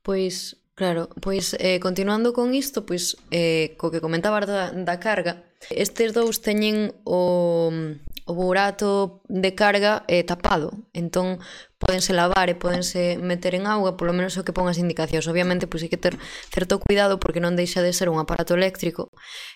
Pois 0.01 0.57
Claro, 0.77 1.09
pois 1.25 1.57
eh, 1.57 1.79
continuando 1.79 2.37
con 2.37 2.53
isto, 2.53 2.85
pois 2.85 3.17
eh, 3.33 3.73
co 3.81 3.89
que 3.89 3.97
comentaba 3.97 4.45
da, 4.45 4.69
da 4.69 5.01
carga, 5.01 5.41
estes 5.73 6.13
dous 6.13 6.37
teñen 6.45 6.93
o, 7.01 7.73
o 8.29 8.33
burato 8.37 9.25
de 9.25 9.57
carga 9.57 10.05
eh, 10.05 10.21
tapado, 10.21 10.85
entón 10.93 11.41
podense 11.81 12.13
lavar 12.13 12.53
e 12.53 12.61
podense 12.61 13.17
meter 13.17 13.57
en 13.57 13.65
auga, 13.65 13.97
polo 13.97 14.13
menos 14.13 14.37
o 14.37 14.45
que 14.45 14.53
pon 14.53 14.69
as 14.69 14.77
indicacións. 14.77 15.25
Obviamente, 15.25 15.65
pois 15.65 15.81
hai 15.81 15.89
que 15.89 15.97
ter 15.97 16.13
certo 16.53 16.77
cuidado 16.77 17.17
porque 17.17 17.41
non 17.41 17.57
deixa 17.57 17.81
de 17.81 17.89
ser 17.89 18.05
un 18.13 18.21
aparato 18.21 18.53
eléctrico 18.53 19.09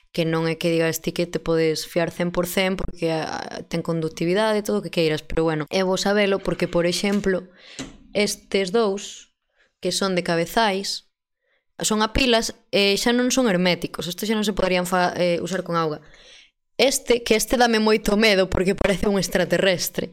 que 0.09 0.25
non 0.25 0.49
é 0.49 0.57
que 0.57 0.73
digas 0.73 1.05
ti 1.05 1.13
que 1.13 1.29
te 1.29 1.37
podes 1.37 1.85
fiar 1.85 2.09
100% 2.09 2.81
porque 2.81 3.13
a, 3.13 3.61
ten 3.69 3.85
conductividade 3.85 4.57
e 4.57 4.65
todo 4.65 4.81
o 4.81 4.83
que 4.89 4.89
queiras, 4.89 5.21
pero 5.21 5.45
bueno, 5.45 5.69
é 5.69 5.85
vos 5.85 6.01
sabelo 6.01 6.41
porque, 6.41 6.65
por 6.65 6.89
exemplo, 6.89 7.45
estes 8.17 8.73
dous 8.73 9.29
que 9.77 9.93
son 9.93 10.17
de 10.17 10.25
cabezais, 10.25 11.10
son 11.81 12.01
a 12.01 12.13
pilas 12.13 12.53
e 12.71 12.97
xa 12.97 13.11
non 13.11 13.33
son 13.33 13.49
herméticos. 13.49 14.07
estes 14.07 14.29
xa 14.29 14.35
non 14.37 14.47
se 14.47 14.55
poderían 14.55 14.85
fa, 14.87 15.13
eh, 15.17 15.41
usar 15.41 15.65
con 15.65 15.75
auga. 15.75 16.01
Este, 16.77 17.21
que 17.21 17.37
este 17.37 17.57
dame 17.57 17.77
moito 17.77 18.17
medo 18.17 18.49
porque 18.49 18.73
parece 18.73 19.09
un 19.09 19.17
extraterrestre. 19.21 20.09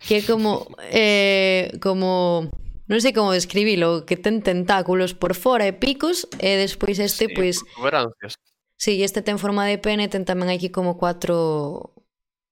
Que 0.00 0.20
é 0.20 0.22
como... 0.24 0.68
Eh, 0.92 1.76
como 1.80 2.48
non 2.90 2.98
sei 2.98 3.14
como 3.14 3.30
describilo, 3.30 4.02
que 4.02 4.18
ten 4.18 4.42
tentáculos 4.42 5.14
por 5.14 5.38
fora 5.38 5.62
e 5.62 5.72
picos, 5.72 6.26
e 6.42 6.58
despois 6.58 6.98
este, 6.98 7.30
sí, 7.30 7.34
pois... 7.38 7.62
Pues, 7.78 8.34
sí, 8.74 9.06
este 9.06 9.22
ten 9.22 9.38
forma 9.38 9.62
de 9.62 9.78
pene, 9.78 10.10
ten 10.10 10.26
tamén 10.26 10.50
aquí 10.50 10.74
como 10.74 10.98
cuatro 10.98 11.94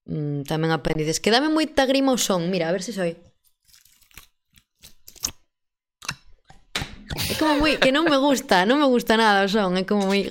mm, 0.06 0.47
tamén 0.47 0.70
apéndices. 0.70 1.18
Que 1.18 1.35
dame 1.35 1.50
moita 1.50 1.90
grima 1.90 2.14
o 2.14 2.20
son, 2.23 2.54
mira, 2.54 2.70
a 2.70 2.75
ver 2.76 2.87
se 2.87 2.94
soy. 2.94 3.18
É 7.26 7.34
como 7.34 7.58
moi, 7.58 7.75
que 7.82 7.90
non 7.90 8.06
me 8.06 8.18
gusta, 8.22 8.62
non 8.62 8.78
me 8.78 8.87
gusta 8.87 9.18
nada 9.18 9.42
o 9.42 9.50
son, 9.50 9.75
é 9.75 9.82
como 9.82 10.06
moi... 10.06 10.30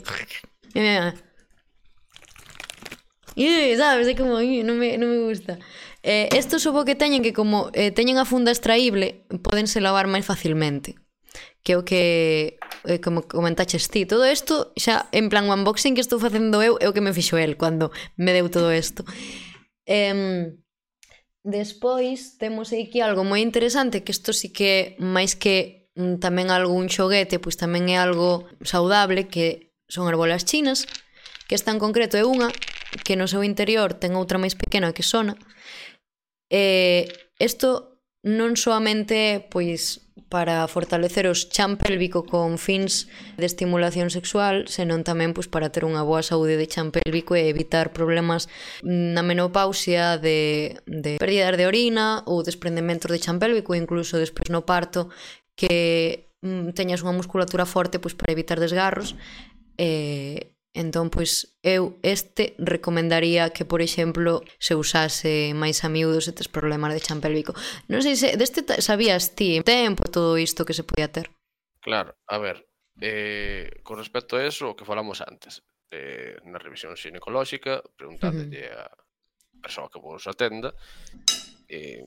E, 3.38 3.78
sabes, 3.78 4.08
é 4.08 4.16
como, 4.18 4.40
non 4.42 4.76
me, 4.80 4.98
non 4.98 5.14
me 5.14 5.20
gusta. 5.28 5.62
Eh, 6.02 6.32
estos 6.34 6.64
supo 6.64 6.82
bo 6.82 6.88
que 6.88 6.96
teñen 6.98 7.22
que 7.22 7.38
como 7.38 7.70
eh, 7.76 7.92
teñen 7.92 8.18
a 8.18 8.26
funda 8.26 8.50
extraíble, 8.50 9.28
podense 9.46 9.84
lavar 9.84 10.10
máis 10.10 10.26
facilmente. 10.26 10.98
Que 11.62 11.78
o 11.78 11.86
que 11.86 12.58
eh, 12.88 12.98
como 13.04 13.28
comentaches 13.30 13.92
ti, 13.94 14.08
todo 14.08 14.26
isto 14.26 14.74
xa 14.80 15.12
en 15.14 15.30
plan 15.30 15.46
o 15.46 15.54
unboxing 15.54 15.94
que 15.94 16.02
estou 16.02 16.18
facendo 16.18 16.66
eu 16.66 16.82
é 16.82 16.90
o 16.90 16.96
que 16.96 17.04
me 17.04 17.14
fixo 17.14 17.38
el 17.38 17.62
cando 17.62 17.94
me 18.18 18.34
deu 18.34 18.50
todo 18.50 18.74
isto. 18.74 19.06
Eh, 19.86 20.58
despois 21.44 22.42
temos 22.42 22.74
aquí 22.74 23.06
algo 23.06 23.22
moi 23.22 23.44
interesante 23.46 24.02
que 24.02 24.16
isto 24.16 24.34
sí 24.34 24.50
que 24.50 24.98
máis 24.98 25.38
que 25.38 25.77
Mm, 25.98 26.22
tamén 26.22 26.54
algún 26.54 26.94
xoguete, 26.94 27.42
pois 27.42 27.58
tamén 27.58 27.90
é 27.90 27.98
algo 27.98 28.46
saudable 28.62 29.26
que 29.34 29.74
son 29.90 30.06
arbolas 30.06 30.46
chinas, 30.46 30.86
que 31.50 31.58
esta 31.58 31.74
en 31.74 31.82
concreto 31.82 32.22
é 32.22 32.24
unha 32.24 32.54
que 33.02 33.18
no 33.18 33.26
seu 33.26 33.42
interior 33.42 33.98
ten 33.98 34.14
outra 34.14 34.38
máis 34.38 34.54
pequena 34.54 34.94
que 34.94 35.02
sona. 35.02 35.34
E 36.54 37.10
isto 37.42 37.98
non 38.22 38.54
soamente 38.54 39.42
pois 39.50 40.06
para 40.30 40.68
fortalecer 40.68 41.26
os 41.26 41.50
chan 41.50 41.82
pélvico 41.82 42.28
con 42.30 42.62
fins 42.62 43.08
de 43.40 43.48
estimulación 43.50 44.14
sexual, 44.14 44.70
senón 44.70 45.02
tamén 45.02 45.34
pois, 45.34 45.50
para 45.50 45.74
ter 45.74 45.82
unha 45.82 46.06
boa 46.06 46.22
saúde 46.22 46.62
de 46.62 46.70
chan 46.70 46.94
pélvico 46.94 47.34
e 47.34 47.50
evitar 47.50 47.90
problemas 47.90 48.52
na 48.86 49.26
menopausia 49.26 50.22
de, 50.22 50.78
de 50.86 51.18
pérdidas 51.18 51.58
de 51.58 51.66
orina 51.66 52.22
ou 52.30 52.46
desprendementos 52.46 53.10
de 53.10 53.18
chan 53.18 53.42
pélvico, 53.42 53.74
incluso 53.74 54.22
despois 54.22 54.52
no 54.54 54.62
parto, 54.62 55.10
que 55.58 56.30
mm, 56.46 56.78
teñas 56.78 57.02
unha 57.02 57.18
musculatura 57.18 57.66
forte 57.66 57.98
pois 57.98 58.14
para 58.14 58.32
evitar 58.32 58.62
desgarros 58.62 59.18
e 59.76 60.54
Entón, 60.78 61.10
pois, 61.10 61.58
eu 61.66 61.98
este 62.06 62.54
recomendaría 62.62 63.50
que, 63.50 63.66
por 63.66 63.82
exemplo, 63.82 64.46
se 64.62 64.78
usase 64.78 65.58
máis 65.58 65.82
a 65.82 65.90
miúdo 65.90 66.22
se 66.22 66.38
tes 66.38 66.46
problemas 66.46 66.94
de 66.94 67.02
chan 67.02 67.18
pélvico. 67.18 67.58
Non 67.90 68.06
sei 68.06 68.14
se 68.14 68.38
deste 68.38 68.62
sabías 68.86 69.34
ti 69.34 69.58
tempo 69.66 70.06
todo 70.06 70.38
isto 70.38 70.70
que 70.70 70.78
se 70.78 70.86
podía 70.86 71.10
ter. 71.10 71.34
Claro, 71.82 72.14
a 72.30 72.38
ver, 72.38 72.70
eh, 73.02 73.82
con 73.82 73.98
respecto 73.98 74.38
a 74.38 74.46
eso, 74.46 74.70
o 74.70 74.78
que 74.78 74.86
falamos 74.86 75.26
antes, 75.26 75.66
eh, 75.90 76.38
na 76.46 76.62
revisión 76.62 76.94
ginecolóxica, 76.94 77.82
preguntándelle 77.98 78.70
uh 78.70 78.78
-huh. 78.78 78.94
a 79.58 79.66
persoa 79.66 79.90
que 79.90 79.98
vos 79.98 80.30
atenda, 80.30 80.78
eh, 81.66 82.06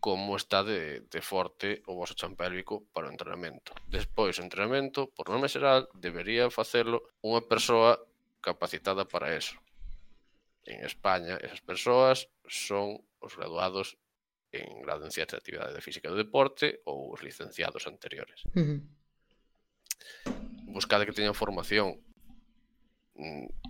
como 0.00 0.36
está 0.36 0.62
de, 0.62 1.00
de 1.00 1.20
forte 1.20 1.82
o 1.86 1.94
vosso 1.98 2.14
chan 2.14 2.38
pélvico 2.38 2.86
para 2.94 3.08
o 3.08 3.12
entrenamento. 3.12 3.74
Despois, 3.86 4.38
o 4.38 4.44
entrenamento, 4.46 5.10
por 5.10 5.28
norma 5.28 5.50
xeral, 5.50 5.90
debería 5.94 6.50
facelo 6.54 7.10
unha 7.22 7.42
persoa 7.42 7.98
capacitada 8.38 9.04
para 9.04 9.34
eso. 9.34 9.58
En 10.68 10.84
España, 10.84 11.40
esas 11.42 11.64
persoas 11.64 12.30
son 12.46 13.02
os 13.18 13.34
graduados 13.34 13.98
en 14.52 14.82
grado 14.82 15.04
en 15.04 15.10
ciencia 15.10 15.36
de 15.36 15.42
actividade 15.42 15.74
de 15.74 15.84
física 15.84 16.08
do 16.08 16.16
deporte 16.16 16.80
ou 16.88 17.12
os 17.12 17.20
licenciados 17.20 17.84
anteriores. 17.90 18.46
Uh 18.54 18.64
-huh. 18.64 18.80
Buscade 20.72 21.04
que 21.04 21.16
teñan 21.16 21.36
formación. 21.36 22.00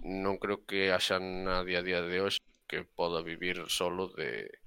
Non 0.05 0.37
creo 0.37 0.69
que 0.69 0.93
haxa 0.93 1.17
nadie 1.19 1.81
a 1.81 1.87
día 1.87 2.05
de 2.05 2.21
hoxe 2.21 2.39
que 2.69 2.85
poda 2.85 3.25
vivir 3.25 3.65
solo 3.73 4.13
de, 4.13 4.61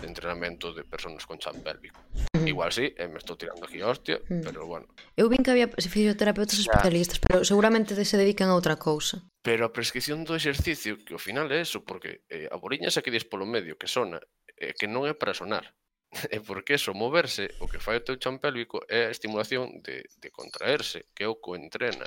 de 0.00 0.08
entrenamento 0.08 0.72
de 0.72 0.84
persoas 0.84 1.26
con 1.26 1.38
chan 1.38 1.60
pélvico. 1.62 2.00
Igual 2.46 2.72
sí, 2.72 2.94
e 2.96 3.04
me 3.06 3.20
estou 3.20 3.36
tirando 3.36 3.68
aquí 3.68 3.80
a 3.84 3.92
hostia, 3.92 4.18
mm. 4.28 4.42
pero 4.42 4.66
bueno. 4.66 4.88
Eu 5.14 5.28
vin 5.28 5.44
que 5.44 5.52
había 5.52 5.68
fisioterapeutas 5.68 6.58
especialistas, 6.58 7.20
pero 7.20 7.44
seguramente 7.44 7.92
se 7.92 8.16
dedican 8.16 8.48
a 8.48 8.56
outra 8.56 8.80
cousa. 8.80 9.20
Pero 9.44 9.68
a 9.68 9.72
prescripción 9.72 10.24
do 10.24 10.34
exercicio, 10.34 10.96
que 11.04 11.12
ao 11.12 11.22
final 11.22 11.52
é 11.52 11.60
eso, 11.60 11.84
porque 11.84 12.24
eh, 12.32 12.48
a 12.48 12.56
boriña 12.56 12.88
xa 12.88 13.04
que 13.04 13.12
dis 13.12 13.28
polo 13.28 13.44
medio 13.44 13.76
que 13.76 13.86
sona, 13.86 14.18
eh, 14.56 14.72
que 14.72 14.88
non 14.88 15.04
é 15.04 15.12
para 15.12 15.36
sonar. 15.36 15.76
É 16.34 16.42
porque 16.42 16.74
eso, 16.74 16.90
moverse, 16.90 17.54
o 17.62 17.70
que 17.70 17.78
fai 17.78 18.02
o 18.02 18.04
teu 18.04 18.18
chan 18.18 18.42
pélvico 18.42 18.82
é 18.90 19.06
a 19.06 19.14
estimulación 19.14 19.78
de, 19.86 20.02
de 20.18 20.28
contraerse, 20.34 21.06
que 21.14 21.22
é 21.22 21.28
o 21.30 21.38
que 21.38 21.54
entrena 21.54 22.02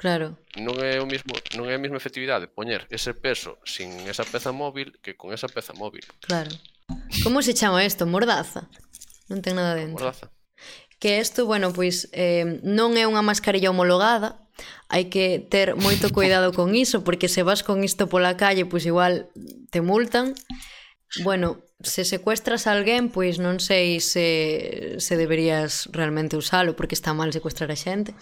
Claro. 0.00 0.40
Non 0.56 0.80
é 0.80 0.96
o 0.96 1.04
mismo, 1.04 1.36
non 1.60 1.68
é 1.68 1.76
a 1.76 1.82
mesma 1.82 2.00
efectividade 2.00 2.48
poñer 2.48 2.88
ese 2.88 3.12
peso 3.12 3.60
sin 3.68 3.92
esa 4.08 4.24
peza 4.24 4.48
móvil 4.48 4.96
que 5.04 5.12
con 5.12 5.36
esa 5.36 5.44
peza 5.44 5.76
móvil. 5.76 6.08
Claro. 6.24 6.48
Como 7.20 7.44
se 7.44 7.52
chama 7.52 7.84
isto? 7.84 8.08
Mordaza. 8.08 8.64
Non 9.28 9.44
ten 9.44 9.60
nada 9.60 9.76
dentro. 9.76 10.00
Mordaza. 10.00 10.32
Que 10.96 11.20
isto, 11.20 11.44
bueno, 11.44 11.76
pois 11.76 12.08
eh, 12.16 12.64
non 12.64 12.96
é 12.96 13.04
unha 13.04 13.20
mascarilla 13.20 13.68
homologada, 13.68 14.40
hai 14.88 15.12
que 15.12 15.36
ter 15.36 15.76
moito 15.76 16.08
cuidado 16.16 16.56
con 16.56 16.72
iso, 16.72 17.04
porque 17.04 17.28
se 17.28 17.44
vas 17.44 17.60
con 17.60 17.84
isto 17.84 18.08
pola 18.08 18.40
calle, 18.40 18.64
pois 18.64 18.88
igual 18.88 19.28
te 19.68 19.84
multan. 19.84 20.32
Bueno, 21.20 21.60
se 21.84 22.08
secuestras 22.08 22.64
a 22.64 22.72
alguén, 22.72 23.12
pois 23.12 23.36
non 23.36 23.60
sei 23.60 24.00
se, 24.00 24.96
se 24.96 25.14
deberías 25.20 25.92
realmente 25.92 26.40
usalo, 26.40 26.72
porque 26.72 26.96
está 26.96 27.12
mal 27.12 27.36
secuestrar 27.36 27.68
a 27.68 27.76
xente. 27.76 28.16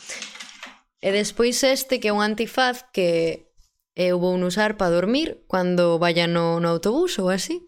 E 0.99 1.15
despois 1.15 1.63
este 1.63 2.03
que 2.03 2.11
é 2.11 2.15
un 2.15 2.23
antifaz 2.27 2.83
que 2.91 3.47
eh, 3.95 4.11
eu 4.11 4.19
vou 4.19 4.35
usar 4.43 4.75
para 4.75 4.95
dormir 4.95 5.47
cando 5.47 5.99
vaya 5.99 6.27
no, 6.27 6.59
no 6.59 6.69
autobús 6.75 7.19
ou 7.23 7.31
así. 7.31 7.63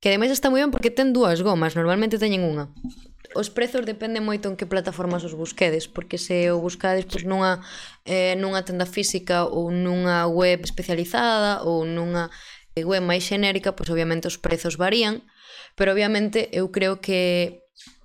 Que 0.00 0.08
ademais 0.08 0.32
está 0.32 0.50
moi 0.50 0.64
ben 0.64 0.72
porque 0.72 0.90
ten 0.90 1.12
dúas 1.14 1.44
gomas, 1.44 1.76
normalmente 1.78 2.18
teñen 2.18 2.42
unha. 2.42 2.72
Os 3.38 3.48
prezos 3.48 3.86
dependen 3.86 4.26
moito 4.26 4.50
en 4.50 4.58
que 4.58 4.68
plataformas 4.68 5.22
os 5.24 5.36
busquedes, 5.36 5.86
porque 5.86 6.18
se 6.18 6.50
o 6.50 6.58
buscades 6.58 7.06
pois, 7.06 7.22
nunha, 7.22 7.62
eh, 8.04 8.34
nunha 8.40 8.66
tenda 8.66 8.84
física 8.84 9.46
ou 9.46 9.70
nunha 9.70 10.26
web 10.26 10.64
especializada 10.66 11.62
ou 11.62 11.86
nunha 11.86 12.28
web 12.74 13.04
máis 13.04 13.24
xenérica, 13.24 13.76
pois 13.76 13.88
obviamente 13.92 14.26
os 14.26 14.40
prezos 14.40 14.74
varían, 14.74 15.22
pero 15.76 15.92
obviamente 15.92 16.50
eu 16.52 16.72
creo 16.74 16.98
que 16.98 17.61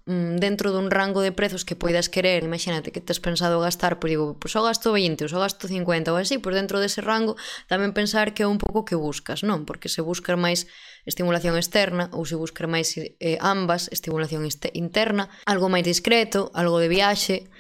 Mm, 0.08 0.40
dentro 0.40 0.72
dun 0.72 0.88
rango 0.88 1.20
de 1.20 1.36
prezos 1.36 1.68
que 1.68 1.76
poidas 1.76 2.08
querer, 2.08 2.48
imagínate 2.48 2.96
que 2.96 3.04
tes 3.04 3.20
pensado 3.20 3.60
gastar, 3.60 4.00
pois 4.00 4.16
digo, 4.16 4.40
pois 4.40 4.56
só 4.56 4.64
gasto 4.64 4.96
20, 4.96 5.28
ou 5.28 5.30
só 5.30 5.44
gasto 5.44 5.68
50 5.68 6.16
ou 6.16 6.18
así, 6.18 6.40
pois 6.40 6.56
dentro 6.56 6.80
dese 6.80 7.04
rango 7.04 7.36
tamén 7.68 7.92
pensar 7.92 8.32
que 8.32 8.48
é 8.48 8.48
un 8.48 8.56
pouco 8.56 8.88
que 8.88 8.96
buscas, 8.96 9.44
non? 9.44 9.68
Porque 9.68 9.92
se 9.92 10.00
buscas 10.00 10.40
máis 10.40 10.64
estimulación 11.04 11.60
externa 11.60 12.08
ou 12.16 12.24
se 12.24 12.40
buscas 12.40 12.72
máis 12.72 12.96
eh, 12.96 13.36
ambas, 13.44 13.92
estimulación 13.92 14.48
interna, 14.72 15.28
algo 15.44 15.68
máis 15.68 15.84
discreto, 15.84 16.56
algo 16.56 16.80
de 16.80 16.88
viaxe, 16.88 17.52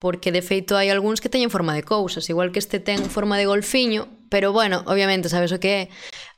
porque 0.00 0.32
de 0.32 0.40
feito 0.40 0.80
hai 0.80 0.88
algúns 0.88 1.20
que 1.20 1.28
teñen 1.28 1.52
forma 1.52 1.76
de 1.76 1.84
cousas, 1.84 2.24
igual 2.32 2.48
que 2.48 2.64
este 2.64 2.80
ten 2.80 3.04
forma 3.12 3.36
de 3.36 3.44
golfiño, 3.44 4.08
pero 4.32 4.56
bueno, 4.56 4.80
obviamente 4.88 5.28
sabes 5.28 5.52
o 5.52 5.60
que 5.60 5.72
é, 5.76 5.82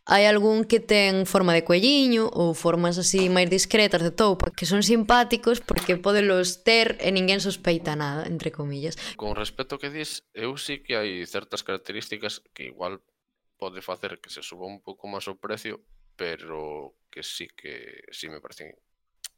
Hai 0.05 0.27
algún 0.27 0.67
que 0.67 0.83
ten 0.83 1.31
forma 1.31 1.55
de 1.55 1.63
cuelliño 1.63 2.27
ou 2.27 2.59
formas 2.59 2.99
así 2.99 3.31
máis 3.31 3.47
discretas 3.47 4.03
de 4.03 4.11
toupa 4.11 4.51
que 4.51 4.67
son 4.67 4.83
simpáticos 4.83 5.63
porque 5.63 5.95
podelos 5.95 6.67
ter 6.67 6.99
e 6.99 7.15
ninguén 7.15 7.39
sospeita 7.39 7.95
nada, 7.95 8.27
entre 8.27 8.51
comillas. 8.51 8.99
Con 9.15 9.39
respecto 9.39 9.79
que 9.79 9.95
dis, 9.95 10.27
eu 10.35 10.59
sí 10.59 10.83
que 10.83 10.99
hai 10.99 11.23
certas 11.31 11.63
características 11.63 12.43
que 12.51 12.67
igual 12.75 12.99
pode 13.63 13.79
facer 13.79 14.19
que 14.19 14.27
se 14.27 14.43
suba 14.43 14.67
un 14.67 14.83
pouco 14.83 15.07
máis 15.07 15.31
o 15.31 15.39
precio, 15.39 15.87
pero 16.19 16.99
que 17.07 17.23
sí 17.23 17.47
que 17.55 18.03
sí 18.11 18.27
me 18.27 18.43
parecen 18.43 18.75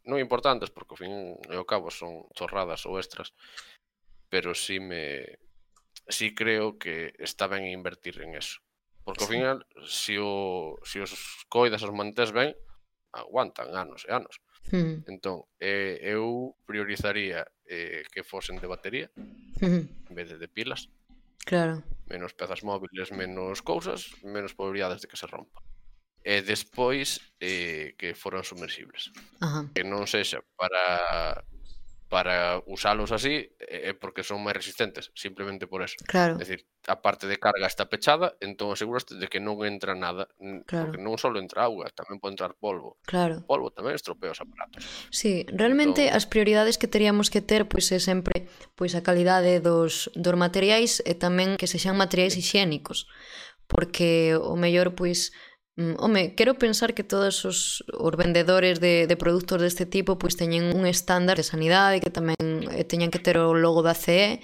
non 0.09 0.16
importantes 0.16 0.73
porque 0.73 0.97
ao 0.97 1.00
fin 1.04 1.12
e 1.44 1.56
ao 1.61 1.68
cabo 1.68 1.92
son 1.92 2.25
chorradas 2.33 2.88
ou 2.88 2.97
extras, 2.97 3.37
pero 4.33 4.56
sí 4.56 4.80
me 4.80 5.28
sí 6.09 6.33
creo 6.33 6.80
que 6.80 7.12
está 7.21 7.52
ben 7.52 7.68
invertir 7.68 8.16
en 8.25 8.33
eso 8.33 8.63
Porque 9.04 9.25
ao 9.25 9.30
final, 9.30 9.58
se, 9.84 10.16
o, 10.18 10.80
se 10.82 10.99
os 11.00 11.12
coidas, 11.52 11.84
os 11.84 11.92
mantés 11.92 12.32
ben, 12.32 12.56
aguantan 13.12 13.76
anos 13.76 14.08
e 14.08 14.11
anos. 14.11 14.40
Hmm. 14.73 15.04
Entón, 15.06 15.44
eh, 15.61 16.00
eu 16.00 16.56
priorizaría 16.64 17.44
eh, 17.68 18.02
que 18.08 18.25
fosen 18.25 18.56
de 18.56 18.66
batería 18.66 19.12
hmm. 19.61 20.08
en 20.08 20.14
vez 20.16 20.32
de, 20.32 20.40
de 20.40 20.49
pilas. 20.49 20.88
Claro. 21.44 21.84
Menos 22.08 22.32
pezas 22.32 22.64
móviles, 22.64 23.12
menos 23.12 23.61
cousas, 23.61 24.16
menos 24.25 24.56
probabilidades 24.56 25.04
de 25.04 25.08
que 25.08 25.20
se 25.20 25.28
rompa. 25.28 25.61
E 26.25 26.40
despois 26.40 27.20
eh, 27.37 27.92
que 28.00 28.16
foran 28.16 28.49
sumersibles. 28.49 29.12
Ajá. 29.44 29.68
Que 29.76 29.84
non 29.84 30.08
sexa 30.08 30.40
para 30.56 31.44
para 32.08 32.62
usalos 32.66 33.12
así 33.12 33.50
é 33.58 33.92
porque 33.96 34.23
son 34.23 34.44
máis 34.44 34.54
resistentes, 34.54 35.11
simplemente 35.16 35.66
por 35.66 35.82
eso. 35.82 35.96
Claro. 36.04 36.37
É 36.37 36.44
dicir, 36.44 36.68
a 36.87 37.00
parte 37.00 37.26
de 37.26 37.40
carga 37.40 37.66
está 37.66 37.88
pechada, 37.88 38.37
entón 38.44 38.70
aseguraste 38.70 39.16
de 39.16 39.26
que 39.26 39.40
non 39.40 39.58
entra 39.64 39.96
nada, 39.96 40.28
claro. 40.68 40.92
porque 40.92 41.00
non 41.00 41.16
só 41.16 41.32
entra 41.34 41.66
auga, 41.66 41.88
tamén 41.90 42.20
pode 42.20 42.37
entrar 42.37 42.54
polvo. 42.61 43.00
Claro. 43.08 43.42
O 43.42 43.49
polvo 43.49 43.73
tamén 43.73 43.96
estropea 43.96 44.37
os 44.37 44.40
aparatos. 44.40 44.84
Sí, 45.08 45.49
realmente 45.50 46.12
entón... 46.12 46.16
as 46.20 46.25
prioridades 46.28 46.76
que 46.76 46.90
teríamos 46.90 47.32
que 47.32 47.40
ter 47.40 47.66
pois 47.66 47.88
é 47.90 47.99
sempre 47.99 48.46
pois 48.76 48.92
a 48.92 49.02
calidade 49.02 49.58
dos 49.64 50.12
dos 50.12 50.37
materiais 50.37 51.00
e 51.02 51.12
eh, 51.12 51.16
tamén 51.16 51.56
que 51.56 51.66
sexan 51.66 51.96
materiais 51.96 52.37
higiénicos, 52.37 53.08
porque 53.66 54.37
o 54.37 54.54
mellor 54.61 54.92
pois 54.92 55.32
Mm, 55.76 55.95
home, 55.99 56.35
quero 56.37 56.54
pensar 56.54 56.95
que 56.95 57.02
todos 57.02 57.45
os, 57.45 57.83
os 57.99 58.16
vendedores 58.16 58.78
de, 58.78 59.09
de 59.09 59.16
produtos 59.16 59.59
deste 59.59 59.87
tipo 59.90 60.14
pois 60.23 60.38
teñen 60.38 60.71
un 60.71 60.87
estándar 60.87 61.35
de 61.35 61.43
sanidade 61.43 61.99
que 61.99 62.14
tamén 62.14 62.38
eh, 62.71 62.87
teñan 62.87 63.11
que 63.11 63.19
ter 63.19 63.43
o 63.43 63.59
logo 63.59 63.83
da 63.83 63.99
CE, 63.99 64.38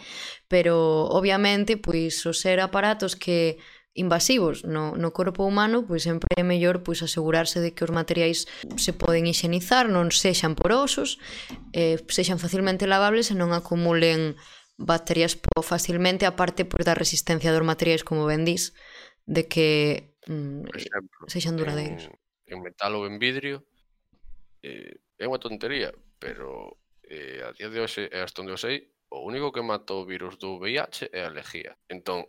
pero 0.50 1.06
obviamente 1.06 1.78
pois 1.78 2.18
o 2.26 2.34
ser 2.34 2.58
aparatos 2.58 3.14
que 3.14 3.62
invasivos 3.94 4.66
no, 4.66 4.98
no 4.98 5.14
corpo 5.14 5.46
humano, 5.46 5.86
pois 5.86 6.02
sempre 6.02 6.34
é 6.34 6.42
mellor 6.42 6.82
pois 6.82 6.98
asegurarse 6.98 7.62
de 7.62 7.78
que 7.78 7.86
os 7.86 7.94
materiais 7.94 8.50
se 8.74 8.90
poden 8.90 9.30
higienizar, 9.30 9.86
non 9.86 10.10
sexan 10.10 10.58
porosos, 10.58 11.22
eh, 11.70 12.02
sexan 12.10 12.42
facilmente 12.42 12.90
lavables 12.90 13.30
e 13.30 13.38
non 13.38 13.54
acumulen 13.54 14.34
bacterias 14.82 15.38
facilmente, 15.62 16.26
aparte 16.26 16.66
pois, 16.66 16.82
da 16.82 16.98
resistencia 16.98 17.54
dos 17.54 17.62
materiais 17.62 18.02
como 18.02 18.26
vendís 18.26 18.74
de 19.30 19.46
que 19.46 20.16
mm, 20.26 20.62
Por 20.66 20.76
eh, 20.76 20.82
exemplo, 20.82 21.18
sexan 21.28 21.56
duradeiros. 21.56 22.10
En, 22.50 22.58
en 22.58 22.62
metal 22.66 22.98
ou 22.98 23.06
en 23.06 23.22
vidrio 23.22 23.62
eh, 24.66 24.98
é 25.14 25.24
unha 25.30 25.38
tontería, 25.38 25.94
pero 26.18 26.82
eh, 27.06 27.38
a 27.46 27.54
día 27.54 27.70
de 27.70 27.78
hoxe 27.78 28.10
eh, 28.10 28.18
é 28.18 28.26
hasta 28.26 28.42
onde 28.42 28.50
eu 28.50 28.58
sei, 28.58 28.90
o 29.14 29.22
único 29.22 29.54
que 29.54 29.62
mata 29.62 29.94
o 29.94 30.02
virus 30.02 30.34
do 30.42 30.58
VIH 30.58 31.14
é 31.14 31.22
a 31.22 31.30
lejía. 31.30 31.78
Entón, 31.86 32.26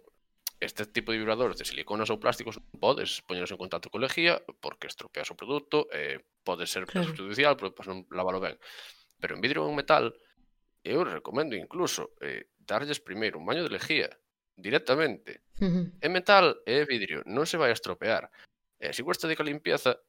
este 0.62 0.86
tipo 0.86 1.10
de 1.10 1.17
vibradores 1.17 1.58
de 1.58 1.65
siliconas 1.65 2.13
ou 2.13 2.22
plásticos 2.22 2.62
podes 2.77 3.25
poñeros 3.25 3.50
en 3.50 3.58
contacto 3.58 3.89
co 3.89 3.98
lejía 3.98 4.38
porque 4.62 4.86
estropeas 4.86 5.34
o 5.34 5.38
produto, 5.38 5.89
eh, 5.89 6.22
pode 6.46 6.70
ser 6.70 6.86
claro. 6.86 7.10
perjudicial, 7.10 7.58
pero 7.58 7.74
pois 7.74 7.89
non 7.89 8.05
lavalo 8.13 8.38
ben. 8.38 8.62
Pero 9.17 9.34
en 9.34 9.41
vidrio 9.41 9.65
ou 9.65 9.74
en 9.74 9.81
metal, 9.81 10.13
eu 10.85 11.01
recomendo 11.01 11.57
incluso 11.57 12.14
eh, 12.22 12.46
darlles 12.61 13.01
primeiro 13.01 13.42
un 13.42 13.50
baño 13.50 13.66
de 13.66 13.74
lejía 13.74 14.14
directamente. 14.55 15.42
É 16.01 16.09
metal 16.09 16.57
e 16.66 16.81
é 16.81 16.85
vidrio, 16.85 17.22
non 17.29 17.46
se 17.46 17.57
vai 17.57 17.70
a 17.70 17.77
estropear. 17.77 18.29
E 18.81 18.92
se 18.98 19.05
cuesta 19.05 19.29
de 19.29 19.37
que 19.37 19.46
a 19.46 19.50
limpieza 19.50 20.01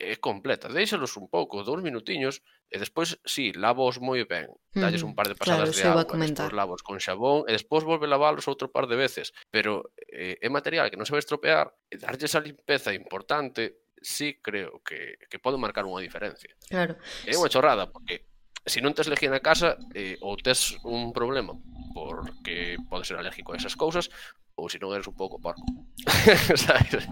é 0.00 0.16
completa. 0.16 0.72
Deixalos 0.72 1.18
un 1.20 1.28
pouco, 1.28 1.62
dous 1.62 1.82
minutiños, 1.84 2.40
e 2.72 2.80
despois, 2.80 3.20
si, 3.26 3.52
sí, 3.52 3.58
lavos 3.58 4.00
moi 4.00 4.24
ben. 4.24 4.48
Dalles 4.72 5.04
un 5.04 5.12
par 5.12 5.28
de 5.28 5.36
pasadas 5.36 5.76
claro, 5.76 5.76
de 5.76 5.82
agua, 5.84 6.16
despois 6.16 6.52
lavos 6.56 6.80
con 6.80 6.96
xabón, 7.02 7.44
e 7.44 7.52
despois 7.52 7.84
volve 7.84 8.08
a 8.08 8.12
lavalos 8.16 8.48
outro 8.48 8.72
par 8.72 8.88
de 8.88 8.96
veces. 8.96 9.36
Pero 9.52 9.92
eh, 10.08 10.40
é 10.40 10.48
material 10.48 10.88
que 10.88 10.96
non 10.96 11.04
se 11.04 11.12
vai 11.12 11.20
estropear, 11.20 11.68
e 11.92 12.00
darlle 12.00 12.24
esa 12.24 12.40
limpeza 12.40 12.96
importante, 12.96 13.84
sí 14.00 14.40
creo 14.40 14.80
que, 14.80 15.20
que 15.28 15.42
pode 15.42 15.60
marcar 15.60 15.84
unha 15.84 16.00
diferencia. 16.00 16.56
Claro. 16.64 16.96
É 17.28 17.36
unha 17.36 17.52
chorrada, 17.52 17.92
porque 17.92 18.29
se 18.66 18.80
non 18.80 18.92
tes 18.92 19.08
lexía 19.08 19.32
na 19.32 19.40
casa 19.40 19.80
eh, 19.96 20.20
ou 20.20 20.36
tes 20.36 20.76
un 20.84 21.12
problema 21.16 21.56
porque 21.96 22.76
podes 22.88 23.08
ser 23.08 23.18
alérgico 23.18 23.52
a 23.52 23.58
esas 23.58 23.74
cousas 23.74 24.12
ou 24.54 24.68
se 24.68 24.78
non 24.78 24.92
eres 24.92 25.08
un 25.08 25.16
pouco 25.16 25.40
porco. 25.40 25.64
Sabes? 26.56 27.08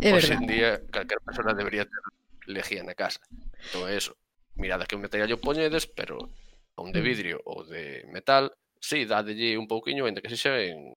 É 0.00 0.08
Hoxe 0.10 0.34
en 0.34 0.48
día 0.48 0.80
calquer 0.88 1.20
persona 1.20 1.52
debería 1.52 1.84
ter 1.84 2.02
lexía 2.48 2.82
na 2.82 2.96
casa. 2.96 3.20
Entón 3.60 3.86
é 3.86 3.94
eso 3.94 4.16
mirada 4.56 4.88
que 4.88 4.96
un 4.96 5.04
material 5.04 5.32
poñedes 5.38 5.86
pero 5.86 6.32
a 6.76 6.80
un 6.80 6.92
de 6.92 7.00
mm. 7.00 7.06
vidrio 7.06 7.36
ou 7.44 7.64
de 7.64 8.04
metal 8.08 8.52
si, 8.82 9.02
sí, 9.02 9.04
dádelle 9.04 9.56
un 9.58 9.68
pouquiño 9.68 10.04
ainda 10.04 10.20
que 10.20 10.28
sexa 10.28 10.58
en, 10.58 10.94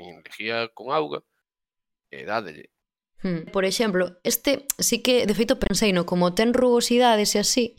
en 0.00 0.22
lexía 0.24 0.68
con 0.72 0.90
auga 0.90 1.20
e 2.10 2.24
dádelle. 2.24 2.72
Hmm. 3.20 3.50
Por 3.52 3.66
exemplo, 3.66 4.16
este 4.24 4.64
sí 4.78 5.02
que 5.02 5.26
de 5.26 5.34
feito 5.34 5.60
pensei 5.60 5.92
no 5.92 6.08
como 6.08 6.32
ten 6.32 6.56
rugosidades 6.56 7.36
e 7.36 7.44
así, 7.44 7.76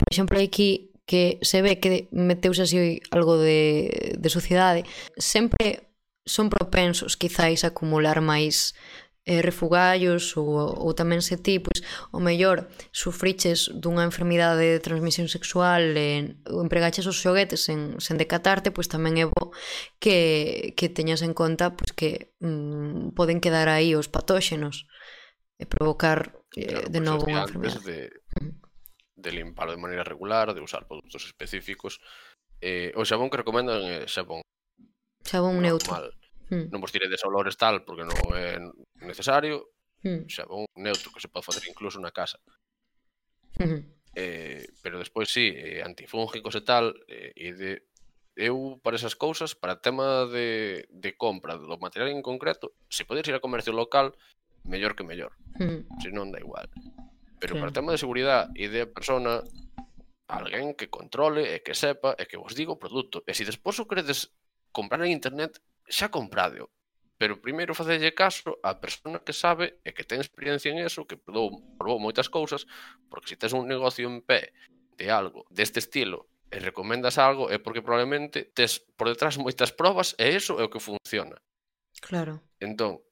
por 0.00 0.10
exemplo, 0.10 0.40
aquí 0.40 0.90
que 1.04 1.38
se 1.42 1.60
ve 1.62 1.80
que 1.80 2.08
meteuse 2.12 2.62
así 2.62 3.00
algo 3.10 3.36
de, 3.36 4.16
de 4.16 4.30
sociedade, 4.30 4.84
sempre 5.18 5.90
son 6.24 6.48
propensos 6.48 7.16
quizáis 7.16 7.64
a 7.64 7.74
acumular 7.74 8.22
máis 8.22 8.78
eh, 9.26 9.42
refugallos 9.42 10.36
ou, 10.36 10.54
ou 10.54 10.90
tamén 10.96 11.20
se 11.20 11.36
ti, 11.36 11.60
pois, 11.60 11.84
o 12.14 12.22
mellor 12.22 12.70
sufriches 12.94 13.68
dunha 13.68 14.06
enfermidade 14.06 14.64
de 14.64 14.80
transmisión 14.80 15.28
sexual 15.28 15.94
en, 15.98 16.40
ou 16.48 16.62
empregaches 16.64 17.04
os 17.04 17.20
xoguetes 17.20 17.66
sen, 17.68 18.00
sen 18.00 18.16
decatarte, 18.16 18.72
pois 18.72 18.88
tamén 18.88 19.20
é 19.20 19.26
bo 19.28 19.52
que, 20.00 20.72
que 20.78 20.88
teñas 20.88 21.20
en 21.26 21.36
conta 21.36 21.76
pois, 21.76 21.92
que 21.92 22.32
mm, 22.40 23.12
poden 23.18 23.42
quedar 23.42 23.68
aí 23.68 23.92
os 23.98 24.08
patóxenos 24.08 24.88
e 25.60 25.68
provocar 25.68 26.38
eh, 26.56 26.70
claro, 26.70 26.88
de 26.88 27.00
novo 27.02 27.22
unha 27.28 27.44
enfermedade. 27.44 27.82
De, 27.84 27.98
de 29.20 29.30
limpar 29.32 29.70
de 29.70 29.76
maneira 29.76 30.04
regular, 30.04 30.54
de 30.54 30.60
usar 30.64 30.88
produtos 30.88 31.24
específicos. 31.24 32.00
Eh, 32.60 32.92
o 32.96 33.04
xabón 33.04 33.28
que 33.28 33.40
recomendan 33.40 33.80
é 33.84 34.08
xabón. 34.08 34.40
Xabón 35.24 35.60
neutro. 35.60 35.92
Normal. 35.92 36.16
Mm. 36.50 36.66
Non 36.72 36.82
vos 36.82 36.92
tiredes 36.92 37.22
olores 37.22 37.54
tal 37.54 37.86
porque 37.86 38.04
non 38.04 38.18
é 38.34 38.58
necesario. 39.04 39.70
Mm. 40.02 40.26
Xabón 40.26 40.64
neutro 40.76 41.12
que 41.12 41.22
se 41.22 41.30
pode 41.30 41.46
facer 41.46 41.64
incluso 41.68 42.00
na 42.00 42.10
casa. 42.10 42.40
Mm 43.60 43.66
-hmm. 43.68 43.80
eh, 44.16 44.64
pero 44.82 44.98
despois 44.98 45.28
sí, 45.28 45.52
eh, 45.52 45.84
antifúngicos 45.84 46.54
e 46.56 46.62
tal, 46.64 46.96
eh, 47.06 47.32
e 47.36 47.52
de 47.54 47.70
eu 48.36 48.80
para 48.82 48.96
esas 48.96 49.14
cousas, 49.14 49.54
para 49.54 49.80
tema 49.80 50.24
de, 50.26 50.88
de 50.88 51.10
compra 51.16 51.60
do 51.60 51.76
material 51.78 52.08
en 52.08 52.22
concreto, 52.22 52.72
se 52.88 53.04
podes 53.04 53.26
ir 53.28 53.36
a 53.36 53.44
comercio 53.44 53.72
local, 53.72 54.16
mellor 54.64 54.96
que 54.96 55.04
mellor. 55.04 55.32
Mm. 55.60 55.86
Se 56.00 56.08
non 56.10 56.32
da 56.32 56.40
igual. 56.40 56.66
Pero 57.40 57.56
sí. 57.56 57.60
para 57.60 57.72
o 57.72 57.76
tema 57.76 57.92
de 57.92 58.02
seguridade 58.04 58.52
e 58.54 58.68
de 58.68 58.84
persona, 58.84 59.40
alguén 60.28 60.76
que 60.76 60.92
controle 60.92 61.56
e 61.56 61.64
que 61.64 61.74
sepa 61.74 62.14
e 62.20 62.28
que 62.28 62.38
vos 62.38 62.54
diga 62.54 62.76
o 62.76 62.78
produto. 62.78 63.24
E 63.24 63.32
se 63.32 63.48
despois 63.48 63.80
o 63.80 63.88
credes 63.88 64.30
comprar 64.70 65.02
en 65.02 65.10
internet, 65.10 65.58
xa 65.88 66.12
comprádeo. 66.12 66.70
Pero 67.20 67.42
primeiro 67.42 67.76
facelle 67.76 68.16
caso 68.16 68.56
á 68.64 68.80
persona 68.80 69.20
que 69.20 69.36
sabe 69.36 69.80
e 69.84 69.92
que 69.92 70.06
ten 70.06 70.22
experiencia 70.22 70.72
en 70.72 70.80
eso, 70.80 71.04
que 71.08 71.20
probou, 71.20 71.60
probou 71.76 72.00
moitas 72.00 72.28
cousas, 72.28 72.64
porque 73.10 73.34
se 73.34 73.40
tes 73.40 73.52
un 73.52 73.68
negocio 73.68 74.08
en 74.08 74.22
pé 74.24 74.52
de 74.96 75.08
algo 75.08 75.44
deste 75.48 75.80
estilo 75.80 76.28
e 76.50 76.58
recomendas 76.58 77.16
algo 77.16 77.52
é 77.52 77.62
porque 77.62 77.84
probablemente 77.84 78.48
tes 78.56 78.82
por 78.98 79.06
detrás 79.06 79.38
moitas 79.38 79.70
probas 79.70 80.18
e 80.18 80.34
eso 80.34 80.58
é 80.58 80.64
o 80.64 80.72
que 80.72 80.82
funciona. 80.82 81.38
Claro. 82.00 82.42
Entón, 82.58 83.04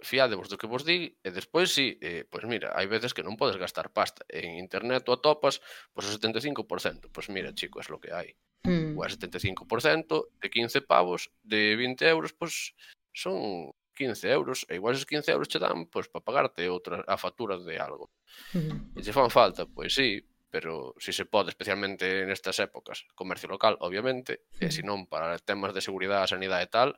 fiadevos 0.00 0.48
do 0.48 0.58
que 0.58 0.70
vos 0.70 0.86
di 0.86 1.10
e 1.10 1.28
despois 1.30 1.74
si, 1.74 1.98
eh, 2.00 2.22
pois 2.30 2.46
mira, 2.46 2.70
hai 2.74 2.86
veces 2.86 3.10
que 3.10 3.26
non 3.26 3.34
podes 3.34 3.58
gastar 3.58 3.90
pasta. 3.90 4.22
En 4.30 4.58
internet 4.58 5.02
o 5.10 5.18
atopas 5.18 5.58
pois 5.90 6.06
o 6.06 6.14
75%. 6.14 7.10
Pois 7.10 7.26
mira, 7.28 7.50
chico, 7.54 7.82
é 7.82 7.84
lo 7.90 7.98
que 7.98 8.14
hai. 8.14 8.38
Mm. 8.62 8.98
O 8.98 9.02
75% 9.02 10.30
de 10.38 10.48
15 10.50 10.80
pavos, 10.82 11.30
de 11.42 11.74
20 11.74 12.04
euros, 12.06 12.30
pois 12.34 12.74
son 13.14 13.74
15 13.98 14.30
euros, 14.30 14.66
e 14.70 14.78
igual 14.78 14.94
esos 14.94 15.06
15 15.06 15.34
euros 15.34 15.48
che 15.50 15.58
dan 15.58 15.90
pois 15.90 16.06
para 16.06 16.22
pagarte 16.22 16.70
outra 16.70 17.02
a 17.02 17.18
factura 17.18 17.58
de 17.58 17.74
algo. 17.82 18.14
Uh. 18.54 18.94
E 18.94 19.02
che 19.02 19.10
fan 19.10 19.30
falta, 19.30 19.66
pois 19.66 19.90
sí, 19.90 20.22
pero 20.50 20.94
si 20.98 21.12
se 21.12 21.26
pode, 21.26 21.50
especialmente 21.50 22.24
nestas 22.24 22.62
épocas, 22.62 23.04
comercio 23.18 23.50
local, 23.50 23.76
obviamente, 23.82 24.46
e 24.62 24.70
se 24.70 24.80
hmm. 24.82 24.88
non 24.88 25.00
para 25.10 25.42
temas 25.42 25.74
de 25.74 25.82
seguridade, 25.82 26.30
sanidade 26.30 26.64
e 26.64 26.70
tal, 26.70 26.90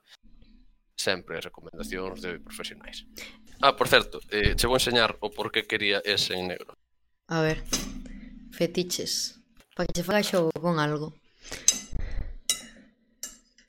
sempre 1.00 1.40
recomendacións 1.40 2.20
de 2.20 2.38
profesionais. 2.38 3.08
Ah, 3.64 3.72
por 3.72 3.88
certo, 3.88 4.20
eh, 4.28 4.52
che 4.54 4.68
vou 4.68 4.76
enseñar 4.76 5.16
o 5.24 5.32
por 5.32 5.48
que 5.48 5.64
quería 5.64 6.04
ese 6.04 6.36
en 6.36 6.52
negro. 6.52 6.76
A 7.28 7.40
ver, 7.40 7.64
fetiches. 8.52 9.40
Para 9.74 9.88
que 9.88 9.96
se 9.96 10.04
faga 10.04 10.22
xogo 10.22 10.52
con 10.60 10.76
algo. 10.76 11.16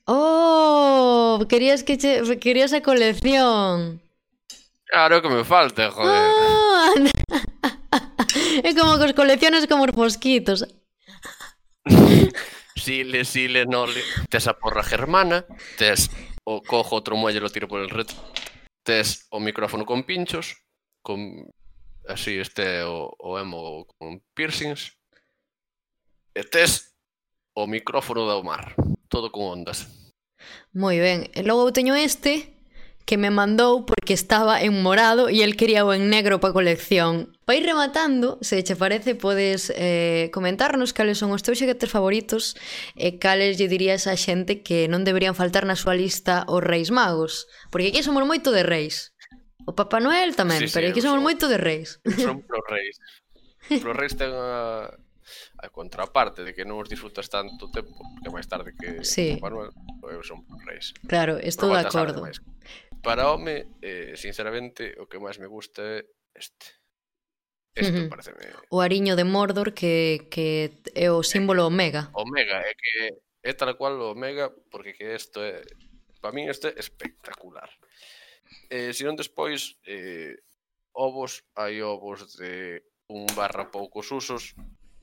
Oh, 0.05 1.39
querías 1.47 1.83
que 1.83 1.97
che, 1.97 2.19
querías 2.39 2.73
a 2.73 2.83
colección. 2.83 4.03
Claro 4.91 5.21
que 5.21 5.29
me 5.29 5.43
falta, 5.47 5.89
joder. 5.89 6.27
Oh, 6.35 6.91
é 8.67 8.71
como 8.75 8.99
cos 8.99 9.15
colecciones 9.15 9.67
como 9.71 9.87
os 9.87 9.95
mosquitos. 9.95 10.67
Sile, 12.75 13.23
sile, 13.23 13.65
nole. 13.65 14.01
Tes 14.27 14.47
a 14.47 14.53
porra 14.57 14.83
germana, 14.83 15.45
tes 15.77 16.09
o 16.57 16.61
cojo 16.61 16.95
outro 16.95 17.15
muelle 17.15 17.39
e 17.39 17.43
lo 17.43 17.49
tiro 17.49 17.67
por 17.67 17.79
el 17.79 17.89
reto. 17.89 18.13
Tes 18.83 19.27
o 19.29 19.39
micrófono 19.39 19.85
con 19.85 20.03
pinchos, 20.03 20.57
con 21.01 21.47
así 22.07 22.39
este 22.39 22.83
o, 22.83 23.13
o 23.17 23.39
emo 23.39 23.85
con 23.97 24.19
piercings. 24.33 24.97
E 26.33 26.43
tes 26.43 26.95
o 27.53 27.67
micrófono 27.67 28.25
do 28.25 28.43
mar, 28.43 28.75
todo 29.07 29.31
con 29.31 29.43
ondas. 29.59 29.87
Moi 30.73 30.97
ben, 30.99 31.29
e 31.31 31.41
logo 31.43 31.67
eu 31.67 31.75
teño 31.75 31.93
este 31.95 32.60
que 33.05 33.17
me 33.17 33.29
mandou 33.29 33.85
porque 33.85 34.13
estaba 34.13 34.61
en 34.61 34.81
morado 34.81 35.27
e 35.27 35.43
el 35.43 35.57
quería 35.57 35.83
o 35.83 35.93
en 35.93 36.09
negro 36.09 36.39
pa 36.39 36.53
colección. 36.53 37.35
Para 37.43 37.59
ir 37.59 37.65
rematando, 37.65 38.39
se 38.41 38.63
che 38.63 38.75
parece, 38.75 39.15
podes 39.15 39.73
eh, 39.75 40.29
comentarnos 40.31 40.93
cales 40.93 41.19
son 41.19 41.35
os 41.35 41.43
teus 41.43 41.59
xoguetes 41.59 41.91
favoritos 41.91 42.55
e 42.95 43.19
cales 43.19 43.59
lle 43.59 43.67
dirías 43.67 44.07
a 44.07 44.15
xente 44.15 44.63
que 44.63 44.87
non 44.87 45.03
deberían 45.03 45.35
faltar 45.35 45.67
na 45.67 45.75
súa 45.75 45.97
lista 45.97 46.47
os 46.47 46.63
reis 46.63 46.89
magos. 46.93 47.51
Porque 47.73 47.91
aquí 47.91 48.01
somos 48.05 48.23
moito 48.23 48.55
de 48.55 48.63
reis. 48.63 49.11
O 49.65 49.77
Papá 49.77 50.01
Noel 50.01 50.33
tamén, 50.33 50.65
sí, 50.65 50.67
sí, 50.69 50.73
pero 50.73 50.89
aquí 50.89 51.01
somos 51.03 51.21
son, 51.21 51.27
moito 51.27 51.45
de 51.45 51.59
reis. 51.59 52.01
Son 52.17 52.41
pros 52.41 52.65
reis. 52.69 52.97
Pros 53.83 53.95
reis 53.95 54.17
ten 54.17 54.33
a, 54.33 54.89
a 55.61 55.67
contraparte 55.69 56.41
de 56.41 56.55
que 56.55 56.65
non 56.65 56.81
os 56.81 56.89
disfrutas 56.89 57.29
tanto 57.29 57.69
tempo, 57.69 57.93
porque 57.93 58.29
máis 58.33 58.49
tarde 58.49 58.73
que 58.73 59.05
sí. 59.05 59.37
Papá 59.37 59.53
Noel, 59.53 59.71
eu 60.09 60.23
son 60.25 60.41
pros 60.47 60.61
reis. 60.65 60.95
Claro, 61.05 61.37
estou 61.37 61.69
de 61.69 61.85
acordo. 61.85 62.25
Ademais 62.25 62.41
para 63.01 63.29
home, 63.29 63.67
eh, 63.81 64.13
sinceramente, 64.15 64.95
o 65.01 65.09
que 65.09 65.19
máis 65.19 65.37
me 65.41 65.49
gusta 65.49 65.81
é 65.81 66.05
este. 66.37 66.81
Este 67.73 67.91
uh 67.91 68.03
-huh. 68.05 68.09
pareceme... 68.09 68.41
O 68.69 68.81
ariño 68.81 69.15
de 69.15 69.23
Mordor 69.23 69.73
que, 69.73 70.27
que 70.29 70.81
é 70.93 71.09
o 71.09 71.23
símbolo 71.23 71.65
Omega. 71.67 72.11
Omega, 72.13 72.61
é 72.61 72.73
que 72.75 72.93
é 73.43 73.53
tal 73.53 73.73
cual 73.75 73.97
o 73.99 74.11
Omega, 74.11 74.51
porque 74.69 74.93
que 74.93 75.15
isto 75.15 75.41
é... 75.41 75.63
Para 76.21 76.35
min 76.35 76.45
isto 76.51 76.67
é 76.69 76.77
espectacular. 76.77 77.69
Eh, 78.69 78.93
se 78.93 79.03
non 79.07 79.17
despois, 79.17 79.79
eh, 79.87 80.37
ovos, 80.93 81.41
hai 81.57 81.81
ovos 81.81 82.37
de 82.37 82.85
un 83.09 83.25
barra 83.33 83.71
poucos 83.71 84.11
usos, 84.11 84.53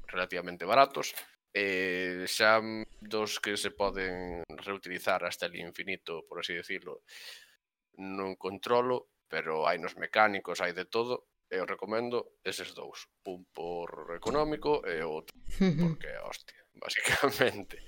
relativamente 0.06 0.64
baratos, 0.64 1.16
eh, 1.52 2.24
xa 2.28 2.60
dos 3.00 3.40
que 3.40 3.56
se 3.56 3.70
poden 3.72 4.44
reutilizar 4.46 5.24
hasta 5.24 5.46
el 5.46 5.56
infinito, 5.56 6.24
por 6.28 6.40
así 6.40 6.54
decirlo, 6.54 7.02
non 7.98 8.38
controlo, 8.38 9.10
pero 9.26 9.66
hai 9.66 9.76
nos 9.82 9.98
mecánicos, 9.98 10.62
hai 10.62 10.72
de 10.72 10.86
todo, 10.86 11.28
e 11.50 11.56
eu 11.58 11.66
recomendo 11.66 12.38
eses 12.44 12.76
dous, 12.76 13.08
un 13.24 13.44
por 13.50 14.12
económico 14.14 14.84
e 14.84 15.00
outro 15.00 15.34
porque 15.56 16.06
é 16.06 16.20
hostia, 16.20 16.60
basicamente. 16.84 17.80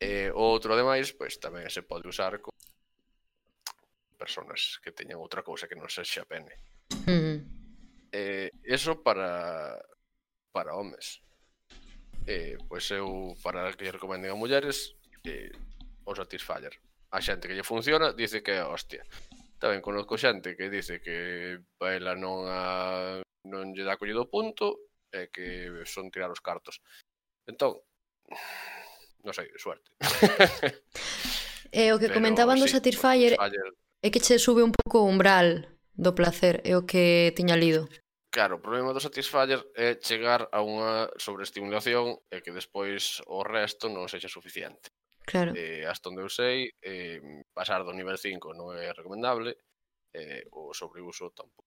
E 0.00 0.32
outro 0.34 0.74
ademais, 0.74 1.12
pois 1.12 1.38
tamén 1.38 1.68
se 1.70 1.84
pode 1.84 2.08
usar 2.08 2.40
con 2.40 2.52
personas 4.16 4.80
que 4.80 4.96
teñan 4.96 5.20
outra 5.20 5.44
cousa 5.44 5.68
que 5.68 5.76
non 5.76 5.92
sexa 5.92 6.24
pene. 6.24 6.56
Eh, 8.10 8.48
eso 8.64 9.04
para 9.04 9.76
para 10.50 10.74
homes. 10.74 11.20
Eh, 12.24 12.56
pois 12.66 12.88
eu 12.88 13.36
para 13.44 13.68
que 13.76 13.92
recomenden 13.92 14.32
a 14.32 14.40
mulleres 14.40 14.96
eh, 15.28 15.52
o 16.08 16.16
Satisfyer 16.16 16.72
a 17.14 17.22
xente 17.22 17.46
que 17.46 17.54
lle 17.54 17.62
funciona 17.62 18.10
dice 18.12 18.42
que 18.42 18.58
é 18.58 18.66
hostia. 18.66 19.06
Tamén 19.62 19.78
conozco 19.78 20.18
xente 20.18 20.58
que 20.58 20.66
dice 20.66 20.98
que 20.98 21.62
para 21.78 21.94
ela 21.94 22.18
non 22.18 22.50
a, 22.50 23.22
non 23.46 23.70
lle 23.70 23.86
dá 23.86 23.94
collido 23.94 24.26
o 24.26 24.30
punto 24.30 24.90
e 25.14 25.30
que 25.30 25.86
son 25.86 26.10
tirar 26.10 26.34
os 26.34 26.42
cartos. 26.42 26.82
Entón, 27.46 27.78
non 29.22 29.30
sei, 29.30 29.46
suerte. 29.54 29.94
e 31.70 31.86
eh, 31.86 31.94
o 31.94 32.02
que 32.02 32.10
Pero, 32.10 32.18
comentaban 32.18 32.58
do 32.58 32.66
sí, 32.66 32.74
Satisfyer 32.74 33.38
é 33.38 34.08
que 34.10 34.18
che 34.18 34.42
sube 34.42 34.66
un 34.66 34.74
pouco 34.74 35.06
o 35.06 35.08
umbral 35.08 35.70
do 35.94 36.18
placer, 36.18 36.66
é 36.66 36.74
o 36.74 36.82
que 36.82 37.30
tiña 37.38 37.54
lido. 37.54 37.86
Claro, 38.34 38.58
o 38.58 38.62
problema 38.64 38.90
do 38.90 38.98
Satisfyer 38.98 39.62
é 39.78 39.94
chegar 40.02 40.50
a 40.50 40.58
unha 40.66 41.06
sobreestimulación 41.22 42.18
e 42.34 42.42
que 42.42 42.50
despois 42.50 43.22
o 43.30 43.46
resto 43.46 43.86
non 43.86 44.10
sexa 44.10 44.26
suficiente. 44.26 44.90
Claro. 45.24 45.56
Eh, 45.56 45.88
hasta 45.88 46.12
onde 46.12 46.22
eu 46.22 46.28
sei, 46.28 46.70
eh, 46.84 47.20
pasar 47.56 47.80
do 47.82 47.96
nivel 47.96 48.20
5 48.20 48.52
non 48.52 48.76
é 48.76 48.92
recomendable, 48.92 49.56
eh, 50.12 50.44
o 50.52 50.76
sobreuso 50.76 51.32
tampouco. 51.32 51.64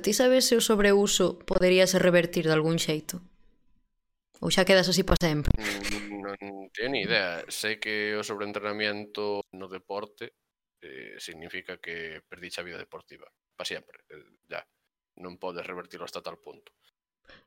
Ti 0.00 0.12
sabes 0.16 0.48
se 0.48 0.56
o 0.56 0.64
sobreuso 0.64 1.36
podería 1.44 1.84
ser 1.84 2.00
revertir 2.00 2.48
de 2.48 2.56
algún 2.56 2.80
xeito? 2.80 3.20
Ou 4.40 4.48
xa 4.48 4.64
quedas 4.64 4.88
así 4.88 5.04
para 5.04 5.20
sempre? 5.20 5.52
Non, 6.08 6.38
non 6.40 6.72
teño 6.72 6.90
ni 6.94 7.04
idea. 7.04 7.44
Sei 7.52 7.76
que 7.76 8.16
o 8.16 8.24
sobreentrenamiento 8.24 9.44
no 9.52 9.66
deporte 9.68 10.32
eh, 10.80 11.20
significa 11.20 11.76
que 11.76 12.22
perdiche 12.24 12.62
a 12.62 12.66
vida 12.66 12.80
deportiva 12.80 13.28
para 13.52 13.68
sempre. 13.68 14.06
Eh, 14.08 14.40
ya. 14.48 14.62
Non 15.18 15.36
podes 15.36 15.66
revertirlo 15.66 16.06
hasta 16.06 16.24
tal 16.24 16.38
punto. 16.38 16.72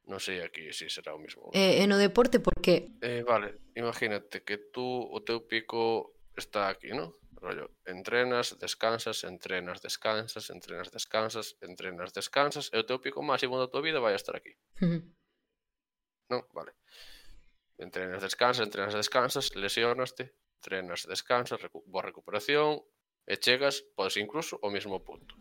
Non 0.10 0.20
sei 0.20 0.42
aquí 0.42 0.70
se 0.74 0.88
si 0.90 1.02
será 1.02 1.14
o 1.14 1.22
mismo. 1.22 1.50
Eh, 1.54 1.80
e, 1.80 1.84
e 1.84 1.90
no 1.90 1.98
deporte 1.98 2.42
por 2.42 2.58
que? 2.60 2.96
Eh, 3.02 3.24
vale, 3.24 3.72
imagínate 3.78 4.44
que 4.46 4.58
tú 4.72 4.84
o 4.84 5.20
teu 5.22 5.46
pico 5.46 6.16
está 6.36 6.70
aquí, 6.70 6.92
non? 6.92 7.16
rollo, 7.42 7.74
entrenas, 7.90 8.54
descansas, 8.62 9.26
entrenas, 9.26 9.82
descansas, 9.82 10.54
entrenas, 10.54 10.94
descansas, 10.94 11.58
entrenas, 11.66 12.14
descansas, 12.14 12.70
e 12.70 12.78
o 12.78 12.86
teu 12.86 13.02
pico 13.02 13.26
máximo 13.26 13.58
da 13.58 13.66
tua 13.66 13.82
vida 13.82 13.98
vai 13.98 14.14
estar 14.14 14.38
aquí. 14.38 14.54
Uh 14.78 15.02
non? 16.32 16.48
Vale. 16.56 16.72
Entrenas, 17.78 18.24
descansas, 18.24 18.64
entrenas, 18.64 18.96
descansas, 18.96 19.52
lesionaste, 19.56 20.32
entrenas, 20.64 21.04
descansas, 21.04 21.60
recu 21.60 21.84
boa 21.86 22.08
recuperación, 22.08 22.80
e 23.28 23.36
chegas, 23.36 23.84
podes 23.94 24.16
incluso, 24.16 24.56
ao 24.64 24.72
mesmo 24.72 25.04
punto. 25.04 25.36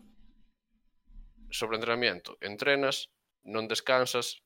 Sobre 1.49 1.79
entrenamiento, 1.79 2.35
entrenas, 2.43 3.07
non 3.43 3.67
descansas 3.67 4.41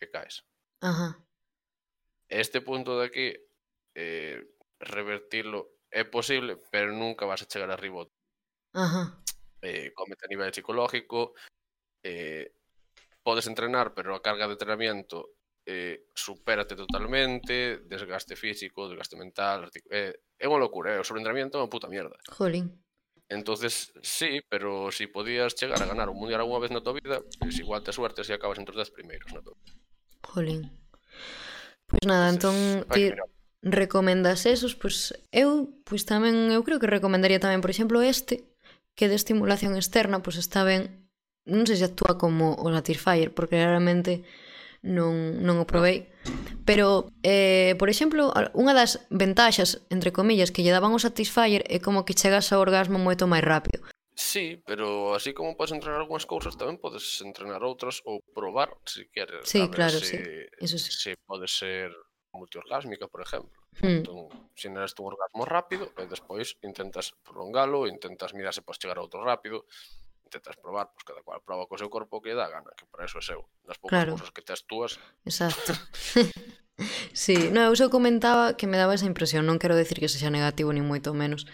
e 0.00 0.06
caes. 0.08 0.44
Ajá. 0.80 1.18
Este 2.28 2.60
punto 2.60 3.00
de 3.00 3.04
aquí 3.06 3.28
eh, 3.94 4.38
revertirlo 4.78 5.80
é 5.90 6.04
posible, 6.04 6.60
pero 6.70 6.92
nunca 6.92 7.26
vas 7.26 7.42
a 7.42 7.48
chegar 7.48 7.70
arriba. 7.70 8.06
Ajá. 8.74 9.22
Eh, 9.62 9.92
comete 9.94 10.26
a 10.26 10.30
nivel 10.30 10.52
psicológico, 10.52 11.34
eh, 12.04 12.52
podes 13.22 13.46
entrenar, 13.46 13.94
pero 13.94 14.14
a 14.14 14.22
carga 14.22 14.46
de 14.46 14.52
entrenamiento 14.52 15.34
eh, 15.66 16.06
supérate 16.14 16.76
totalmente, 16.76 17.84
desgaste 17.84 18.36
físico, 18.36 18.88
desgaste 18.88 19.16
mental, 19.16 19.68
eh, 19.90 20.14
é 20.38 20.46
unha 20.48 20.62
locura, 20.62 20.96
eh? 20.96 21.00
o 21.00 21.04
sobreentrenamiento 21.04 21.58
é 21.58 21.64
unha 21.64 21.72
puta 21.72 21.92
mierda. 21.92 22.16
Jolín. 22.32 22.72
Entonces, 23.28 23.92
sí, 24.02 24.40
pero 24.48 24.90
si 24.90 25.06
podías 25.06 25.54
chegar 25.54 25.82
a 25.82 25.86
ganar 25.86 26.08
un 26.08 26.16
Mundial 26.16 26.40
algunha 26.40 26.64
vez 26.64 26.72
na 26.72 26.80
tua 26.80 26.96
vida, 26.96 27.20
pues 27.38 27.60
igual 27.60 27.84
te 27.84 27.92
suerte 27.92 28.24
se 28.24 28.32
si 28.32 28.32
acabas 28.32 28.58
entre 28.58 28.72
os 28.72 28.80
10 28.80 28.90
primeiros 28.90 29.28
na 29.32 29.44
tua 29.44 29.52
vida. 29.52 29.76
Jolín. 30.24 30.72
Pois 31.88 32.00
pues 32.00 32.08
nada, 32.08 32.28
entón 32.28 32.84
ti 32.92 33.12
recomendas 33.62 34.46
esos, 34.46 34.76
pois 34.76 35.12
pues, 35.12 35.24
eu 35.32 35.68
pois 35.84 36.04
tamén 36.06 36.52
eu 36.54 36.62
creo 36.64 36.80
que 36.80 36.88
recomendaría 36.88 37.42
tamén, 37.42 37.60
por 37.60 37.72
exemplo, 37.72 38.00
este 38.00 38.48
que 38.96 39.08
de 39.08 39.16
estimulación 39.18 39.76
externa, 39.76 40.24
pois 40.24 40.36
está 40.40 40.64
ben, 40.64 41.08
non 41.44 41.68
sei 41.68 41.76
se 41.80 41.88
actúa 41.88 42.16
como 42.16 42.56
o 42.56 42.66
Satisfyer, 42.72 43.32
porque 43.34 43.60
realmente 43.60 44.24
non, 44.82 45.42
non 45.42 45.58
o 45.58 45.66
probei. 45.66 46.10
Pero, 46.68 47.08
eh, 47.24 47.74
por 47.80 47.88
exemplo, 47.88 48.30
unha 48.52 48.74
das 48.76 49.02
ventaxas, 49.08 49.82
entre 49.88 50.12
comillas, 50.12 50.52
que 50.52 50.62
lle 50.62 50.74
daban 50.74 50.92
o 50.92 51.00
Satisfyer 51.00 51.64
é 51.66 51.80
como 51.80 52.04
que 52.04 52.16
chegas 52.16 52.52
ao 52.52 52.62
orgasmo 52.62 53.00
moito 53.00 53.24
máis 53.26 53.42
rápido. 53.42 53.82
Sí, 54.18 54.60
pero 54.66 55.14
así 55.14 55.32
como 55.32 55.54
podes 55.54 55.70
entrenar 55.70 56.02
algunhas 56.02 56.26
cousas, 56.26 56.58
tamén 56.58 56.82
podes 56.82 57.22
entrenar 57.22 57.62
outras 57.62 58.02
ou 58.02 58.18
probar, 58.34 58.74
se 58.82 59.06
queres. 59.14 59.46
Sí, 59.46 59.62
a 59.62 59.70
claro, 59.70 59.94
se, 59.94 60.10
sí. 60.10 60.18
Eso 60.58 60.74
sí. 60.74 60.90
Se 60.90 61.12
pode 61.22 61.46
ser 61.46 61.94
multiorgásmica, 62.34 63.06
por 63.06 63.22
exemplo. 63.22 63.54
Hmm. 63.78 64.02
Entón, 64.02 64.26
xeneras 64.58 64.90
un 64.98 65.14
orgasmo 65.14 65.46
rápido 65.46 65.94
e 65.94 66.10
despois 66.10 66.58
intentas 66.66 67.14
prolongalo, 67.22 67.86
intentas 67.86 68.34
mirar 68.34 68.50
se 68.50 68.66
podes 68.66 68.82
chegar 68.82 68.98
a 68.98 69.06
outro 69.06 69.22
rápido 69.22 69.70
intentas 70.28 70.60
probar, 70.60 70.92
pois 70.92 71.04
cada 71.08 71.24
cual 71.24 71.40
proba 71.40 71.64
co 71.64 71.80
seu 71.80 71.88
corpo 71.88 72.20
que 72.20 72.36
dá 72.36 72.52
gana, 72.52 72.68
que 72.76 72.84
para 72.92 73.08
eso 73.08 73.16
é 73.18 73.24
seu. 73.24 73.48
Das 73.64 73.80
poucas 73.80 74.04
claro. 74.04 74.12
cousas 74.14 74.30
que 74.30 74.44
te 74.44 74.52
túas 74.68 75.00
Exacto. 75.24 75.72
sí, 77.16 77.48
no, 77.48 77.64
eu 77.64 77.74
só 77.74 77.88
comentaba 77.88 78.54
que 78.60 78.68
me 78.68 78.76
daba 78.76 78.92
esa 78.92 79.08
impresión, 79.08 79.48
non 79.48 79.56
quero 79.56 79.74
decir 79.74 79.96
que 79.96 80.12
sexa 80.12 80.28
negativo 80.28 80.68
ni 80.76 80.84
moito 80.84 81.16
menos. 81.16 81.48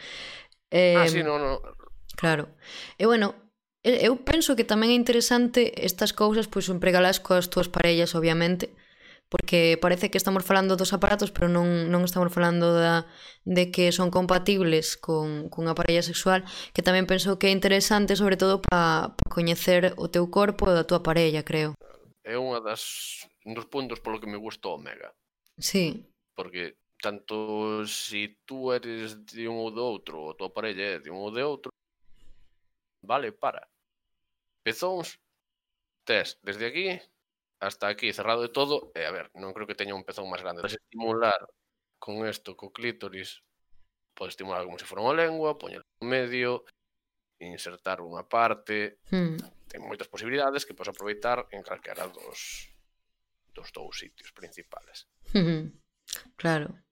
Ah, 0.74 0.74
eh, 0.74 0.98
ah, 0.98 1.06
sí, 1.06 1.22
no, 1.22 1.38
no. 1.38 1.62
Claro. 2.18 2.50
E 2.98 3.06
bueno, 3.06 3.38
eu 3.86 4.18
penso 4.26 4.58
que 4.58 4.66
tamén 4.66 4.90
é 4.90 4.98
interesante 4.98 5.70
estas 5.78 6.10
cousas 6.10 6.50
pois 6.50 6.66
empregalas 6.66 7.22
coas 7.22 7.46
túas 7.46 7.70
parellas, 7.70 8.18
obviamente, 8.18 8.74
porque 9.34 9.76
parece 9.82 10.12
que 10.12 10.16
estamos 10.16 10.44
falando 10.44 10.76
dos 10.76 10.92
aparatos, 10.92 11.34
pero 11.34 11.50
non, 11.50 11.90
non 11.90 12.06
estamos 12.06 12.30
falando 12.30 12.70
da, 12.70 13.10
de 13.42 13.74
que 13.74 13.90
son 13.90 14.14
compatibles 14.14 14.94
con, 14.94 15.50
cunha 15.50 15.74
parella 15.74 16.06
sexual, 16.06 16.46
que 16.70 16.86
tamén 16.86 17.10
penso 17.10 17.34
que 17.34 17.50
é 17.50 17.56
interesante, 17.58 18.14
sobre 18.14 18.38
todo, 18.38 18.62
para 18.62 19.10
pa 19.10 19.26
coñecer 19.26 19.98
o 19.98 20.06
teu 20.06 20.30
corpo 20.30 20.70
e 20.70 20.78
a 20.78 20.86
tua 20.86 21.02
parella, 21.02 21.42
creo. 21.42 21.74
É 22.22 22.38
unha 22.38 22.62
das 22.62 23.26
un 23.42 23.58
dos 23.58 23.66
puntos 23.66 23.98
polo 23.98 24.22
que 24.22 24.30
me 24.30 24.38
gusta 24.38 24.70
o 24.70 24.78
Omega. 24.78 25.10
Sí. 25.58 26.06
Porque 26.38 26.78
tanto 27.02 27.82
si 27.90 28.38
tú 28.46 28.70
eres 28.70 29.18
de 29.26 29.50
un 29.50 29.58
ou 29.58 29.74
do 29.74 29.82
outro, 29.82 30.14
ou 30.22 30.30
a 30.30 30.38
tua 30.38 30.54
parella 30.54 30.94
é 30.94 31.02
de 31.02 31.10
un 31.10 31.18
ou 31.26 31.34
de 31.34 31.42
outro, 31.42 31.74
vale 33.02 33.34
para. 33.34 33.66
Pezóns, 34.62 35.18
tes 36.06 36.38
desde 36.46 36.70
aquí 36.70 36.86
hasta 37.60 37.88
aquí 37.88 38.12
cerrado 38.12 38.42
de 38.42 38.48
todo 38.48 38.92
e 38.94 39.06
a 39.06 39.12
ver, 39.12 39.30
non 39.34 39.54
creo 39.54 39.66
que 39.66 39.78
teña 39.78 39.96
un 39.96 40.04
pezón 40.04 40.28
máis 40.28 40.42
grande 40.42 40.62
podes 40.62 40.78
estimular 40.78 41.40
con 41.98 42.26
isto, 42.26 42.56
co 42.58 42.74
clítoris 42.74 43.40
podes 44.14 44.34
estimular 44.34 44.64
como 44.64 44.78
se 44.78 44.86
fora 44.86 45.04
unha 45.06 45.16
lengua 45.16 45.58
poñer 45.58 45.82
no 46.00 46.06
medio 46.06 46.66
insertar 47.40 48.00
unha 48.00 48.24
parte 48.24 49.02
hmm. 49.10 49.68
ten 49.70 49.80
moitas 49.82 50.10
posibilidades 50.10 50.62
que 50.64 50.76
podes 50.76 50.94
aproveitar 50.94 51.46
en 51.50 51.62
calquera 51.66 52.06
dos 52.10 52.70
dos 53.54 53.68
dous 53.70 53.94
sitios 53.98 54.30
principales 54.34 55.06
hmm. 55.34 55.74
claro 56.38 56.84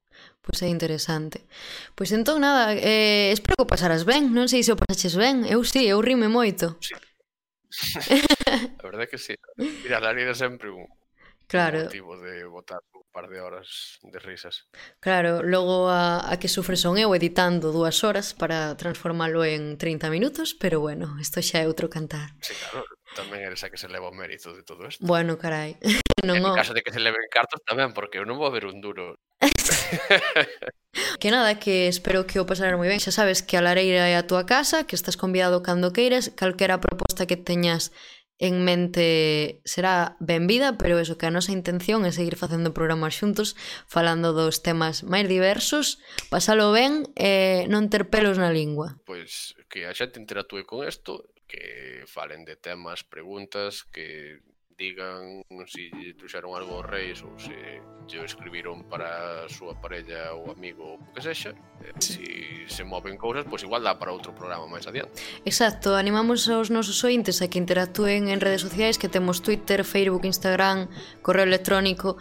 Pois 0.43 0.61
é 0.61 0.69
interesante. 0.69 1.47
Pois 1.95 2.13
entón, 2.13 2.43
nada, 2.43 2.75
eh, 2.75 3.33
espero 3.33 3.57
que 3.57 3.65
o 3.65 3.73
pasaras 3.73 4.05
ben. 4.05 4.29
Non 4.35 4.45
sei 4.45 4.61
se 4.61 4.75
o 4.75 4.77
pasaches 4.77 5.17
ben. 5.17 5.47
Eu 5.49 5.65
sí, 5.65 5.89
eu 5.89 6.05
rime 6.05 6.29
moito. 6.29 6.77
Sí. 6.85 6.93
a 8.79 8.83
verdade 8.85 9.05
é 9.05 9.11
que 9.11 9.19
sí. 9.19 9.35
Ir 9.59 9.93
a 9.95 10.01
Lari 10.01 10.23
é 10.23 10.35
sempre 10.35 10.71
un, 10.71 10.87
claro. 11.47 11.85
motivo 11.85 12.17
de 12.21 12.45
botar 12.45 12.81
un 12.95 13.09
par 13.13 13.29
de 13.29 13.41
horas 13.41 13.99
de 14.03 14.19
risas. 14.19 14.69
Claro, 15.01 15.43
logo 15.43 15.89
a, 15.89 16.25
a 16.31 16.39
que 16.39 16.49
sufre 16.49 16.77
son 16.77 16.97
eu 16.97 17.13
editando 17.15 17.73
dúas 17.73 18.05
horas 18.05 18.33
para 18.33 18.77
transformalo 18.77 19.45
en 19.45 19.77
30 19.77 20.09
minutos, 20.09 20.55
pero 20.57 20.81
bueno, 20.81 21.17
isto 21.21 21.41
xa 21.41 21.63
é 21.63 21.69
outro 21.69 21.93
cantar. 21.93 22.33
Sí, 22.41 22.57
claro, 22.57 22.89
tamén 23.17 23.45
eres 23.45 23.63
a 23.65 23.69
que 23.69 23.77
se 23.77 23.89
leva 23.89 24.09
o 24.09 24.17
mérito 24.17 24.57
de 24.57 24.65
todo 24.65 24.89
isto. 24.89 25.05
Bueno, 25.05 25.37
carai. 25.37 25.77
non, 26.21 26.37
en 26.37 26.53
caso 26.53 26.77
de 26.77 26.85
que 26.85 26.93
se 26.93 27.01
leven 27.01 27.25
cartos 27.33 27.65
tamén, 27.65 27.97
porque 27.97 28.21
eu 28.21 28.29
non 28.29 28.37
vou 28.37 28.53
ver 28.53 28.69
un 28.69 28.85
duro. 28.85 29.17
que 31.21 31.31
nada, 31.33 31.57
que 31.57 31.89
espero 31.89 32.29
que 32.29 32.39
o 32.39 32.47
pasara 32.47 32.77
moi 32.77 32.91
ben. 32.91 33.01
Xa 33.01 33.11
sabes 33.11 33.41
que 33.41 33.57
a 33.57 33.65
lareira 33.65 34.05
é 34.07 34.15
a 34.21 34.29
túa 34.29 34.45
casa, 34.45 34.85
que 34.85 34.95
estás 34.95 35.17
convidado 35.17 35.65
cando 35.65 35.97
queiras, 35.97 36.31
calquera 36.37 36.83
proposta 36.83 37.25
que 37.25 37.41
teñas 37.41 37.91
en 38.43 38.65
mente 38.65 39.63
será 39.65 40.17
benvida, 40.19 40.77
pero 40.77 40.99
eso 40.99 41.17
que 41.17 41.31
a 41.31 41.35
nosa 41.35 41.55
intención 41.55 42.03
é 42.03 42.11
seguir 42.11 42.35
facendo 42.35 42.75
programas 42.75 43.15
xuntos, 43.15 43.55
falando 43.87 44.35
dos 44.35 44.67
temas 44.67 45.07
máis 45.07 45.31
diversos, 45.31 46.03
pasalo 46.27 46.75
ben 46.75 47.07
e 47.15 47.63
eh, 47.63 47.71
non 47.71 47.87
ter 47.87 48.11
pelos 48.11 48.43
na 48.43 48.51
lingua. 48.51 48.99
Pois 49.07 49.55
que 49.71 49.87
a 49.87 49.95
xente 49.95 50.19
interactúe 50.19 50.67
con 50.67 50.83
isto, 50.83 51.31
que 51.47 52.03
falen 52.11 52.43
de 52.43 52.59
temas, 52.59 53.07
preguntas, 53.07 53.87
que 53.87 54.43
digan 54.83 55.47
se 55.71 55.87
si 55.95 56.15
trouxeron 56.19 56.59
algo 56.59 56.83
aos 56.83 56.87
reis 56.91 57.23
ou 57.23 57.31
se 57.39 57.55
lle 58.11 58.27
escribiron 58.27 58.83
para 58.91 59.47
a 59.47 59.49
súa 59.49 59.79
parella 59.79 60.35
ou 60.35 60.51
amigo 60.51 60.83
ou 60.83 60.99
o 60.99 61.11
que 61.15 61.23
sexa, 61.23 61.55
sí. 62.03 62.19
se 62.67 62.83
se 62.83 62.83
moven 62.83 63.15
cousas, 63.15 63.47
pois 63.47 63.63
igual 63.63 63.87
dá 63.87 63.95
para 63.95 64.11
outro 64.11 64.35
programa 64.35 64.67
máis 64.67 64.91
adiante. 64.91 65.23
Exacto, 65.47 65.95
animamos 65.95 66.51
aos 66.51 66.75
nosos 66.75 66.99
ointes 67.07 67.39
a 67.39 67.47
que 67.47 67.63
interactúen 67.63 68.27
en 68.27 68.43
redes 68.43 68.67
sociais 68.67 68.99
que 68.99 69.07
temos 69.07 69.39
Twitter, 69.47 69.87
Facebook, 69.87 70.27
Instagram, 70.27 70.91
correo 71.23 71.47
electrónico 71.47 72.19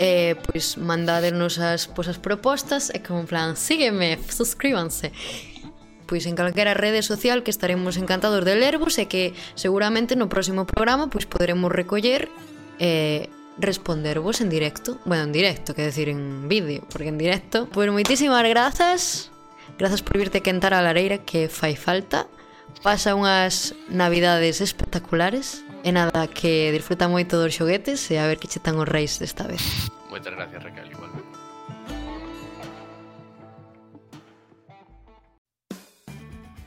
eh, 0.00 0.34
pois 0.40 0.80
mandádenos 0.80 1.60
as, 1.60 1.84
pois, 1.84 2.08
as 2.08 2.16
propostas 2.16 2.88
e 2.88 3.04
como 3.04 3.20
en 3.20 3.28
plan, 3.28 3.48
sígueme, 3.52 4.16
suscríbanse 4.16 5.12
pois 6.10 6.26
en 6.26 6.34
calquera 6.34 6.74
rede 6.74 7.06
social 7.06 7.46
que 7.46 7.54
estaremos 7.54 7.94
encantados 7.94 8.42
de 8.42 8.58
lervos 8.58 8.98
e 8.98 9.06
que 9.06 9.30
seguramente 9.54 10.18
no 10.18 10.26
próximo 10.26 10.66
programa 10.66 11.06
pois 11.06 11.30
poderemos 11.30 11.70
recoller 11.70 12.26
e 12.82 13.30
eh, 13.30 13.38
respondervos 13.62 14.40
en 14.40 14.50
directo, 14.50 14.98
bueno, 15.04 15.24
en 15.24 15.32
directo, 15.32 15.74
que 15.74 15.86
decir 15.86 16.08
en 16.08 16.48
vídeo, 16.48 16.82
porque 16.90 17.14
en 17.14 17.18
directo. 17.18 17.70
Pois 17.70 17.86
pues, 17.86 17.94
moitísimas 17.94 18.42
grazas. 18.42 19.30
Grazas 19.78 20.02
por 20.02 20.18
virte 20.18 20.42
quentar 20.42 20.74
a 20.74 20.82
lareira 20.82 21.22
que 21.22 21.46
fai 21.46 21.78
falta. 21.78 22.26
Pasa 22.82 23.14
unhas 23.14 23.78
navidades 23.86 24.58
espectaculares 24.58 25.62
e 25.86 25.94
nada 25.94 26.26
que 26.26 26.74
disfruta 26.74 27.06
moito 27.06 27.38
dos 27.38 27.54
xoguetes 27.54 28.10
e 28.10 28.18
a 28.18 28.26
ver 28.26 28.42
que 28.42 28.50
che 28.50 28.58
tan 28.58 28.74
os 28.82 28.88
reis 28.88 29.22
desta 29.22 29.46
vez. 29.46 29.62
Moitas 30.10 30.34
gracias, 30.34 30.58
Raquel. 30.58 30.89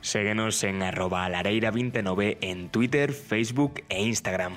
Séguenos 0.03 0.61
en 0.65 0.83
arroba 0.83 1.29
lareira29 1.29 2.37
en 2.41 2.67
Twitter, 2.67 3.13
Facebook 3.13 3.83
e 3.87 4.03
Instagram. 4.03 4.53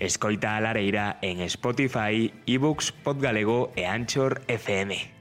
Escoita 0.00 0.56
a 0.56 0.60
Lareira 0.60 1.18
en 1.22 1.40
Spotify, 1.42 2.34
ebooks, 2.46 2.90
Podgalego 2.90 3.70
e 3.76 3.86
Anchor 3.86 4.42
FM. 4.48 5.17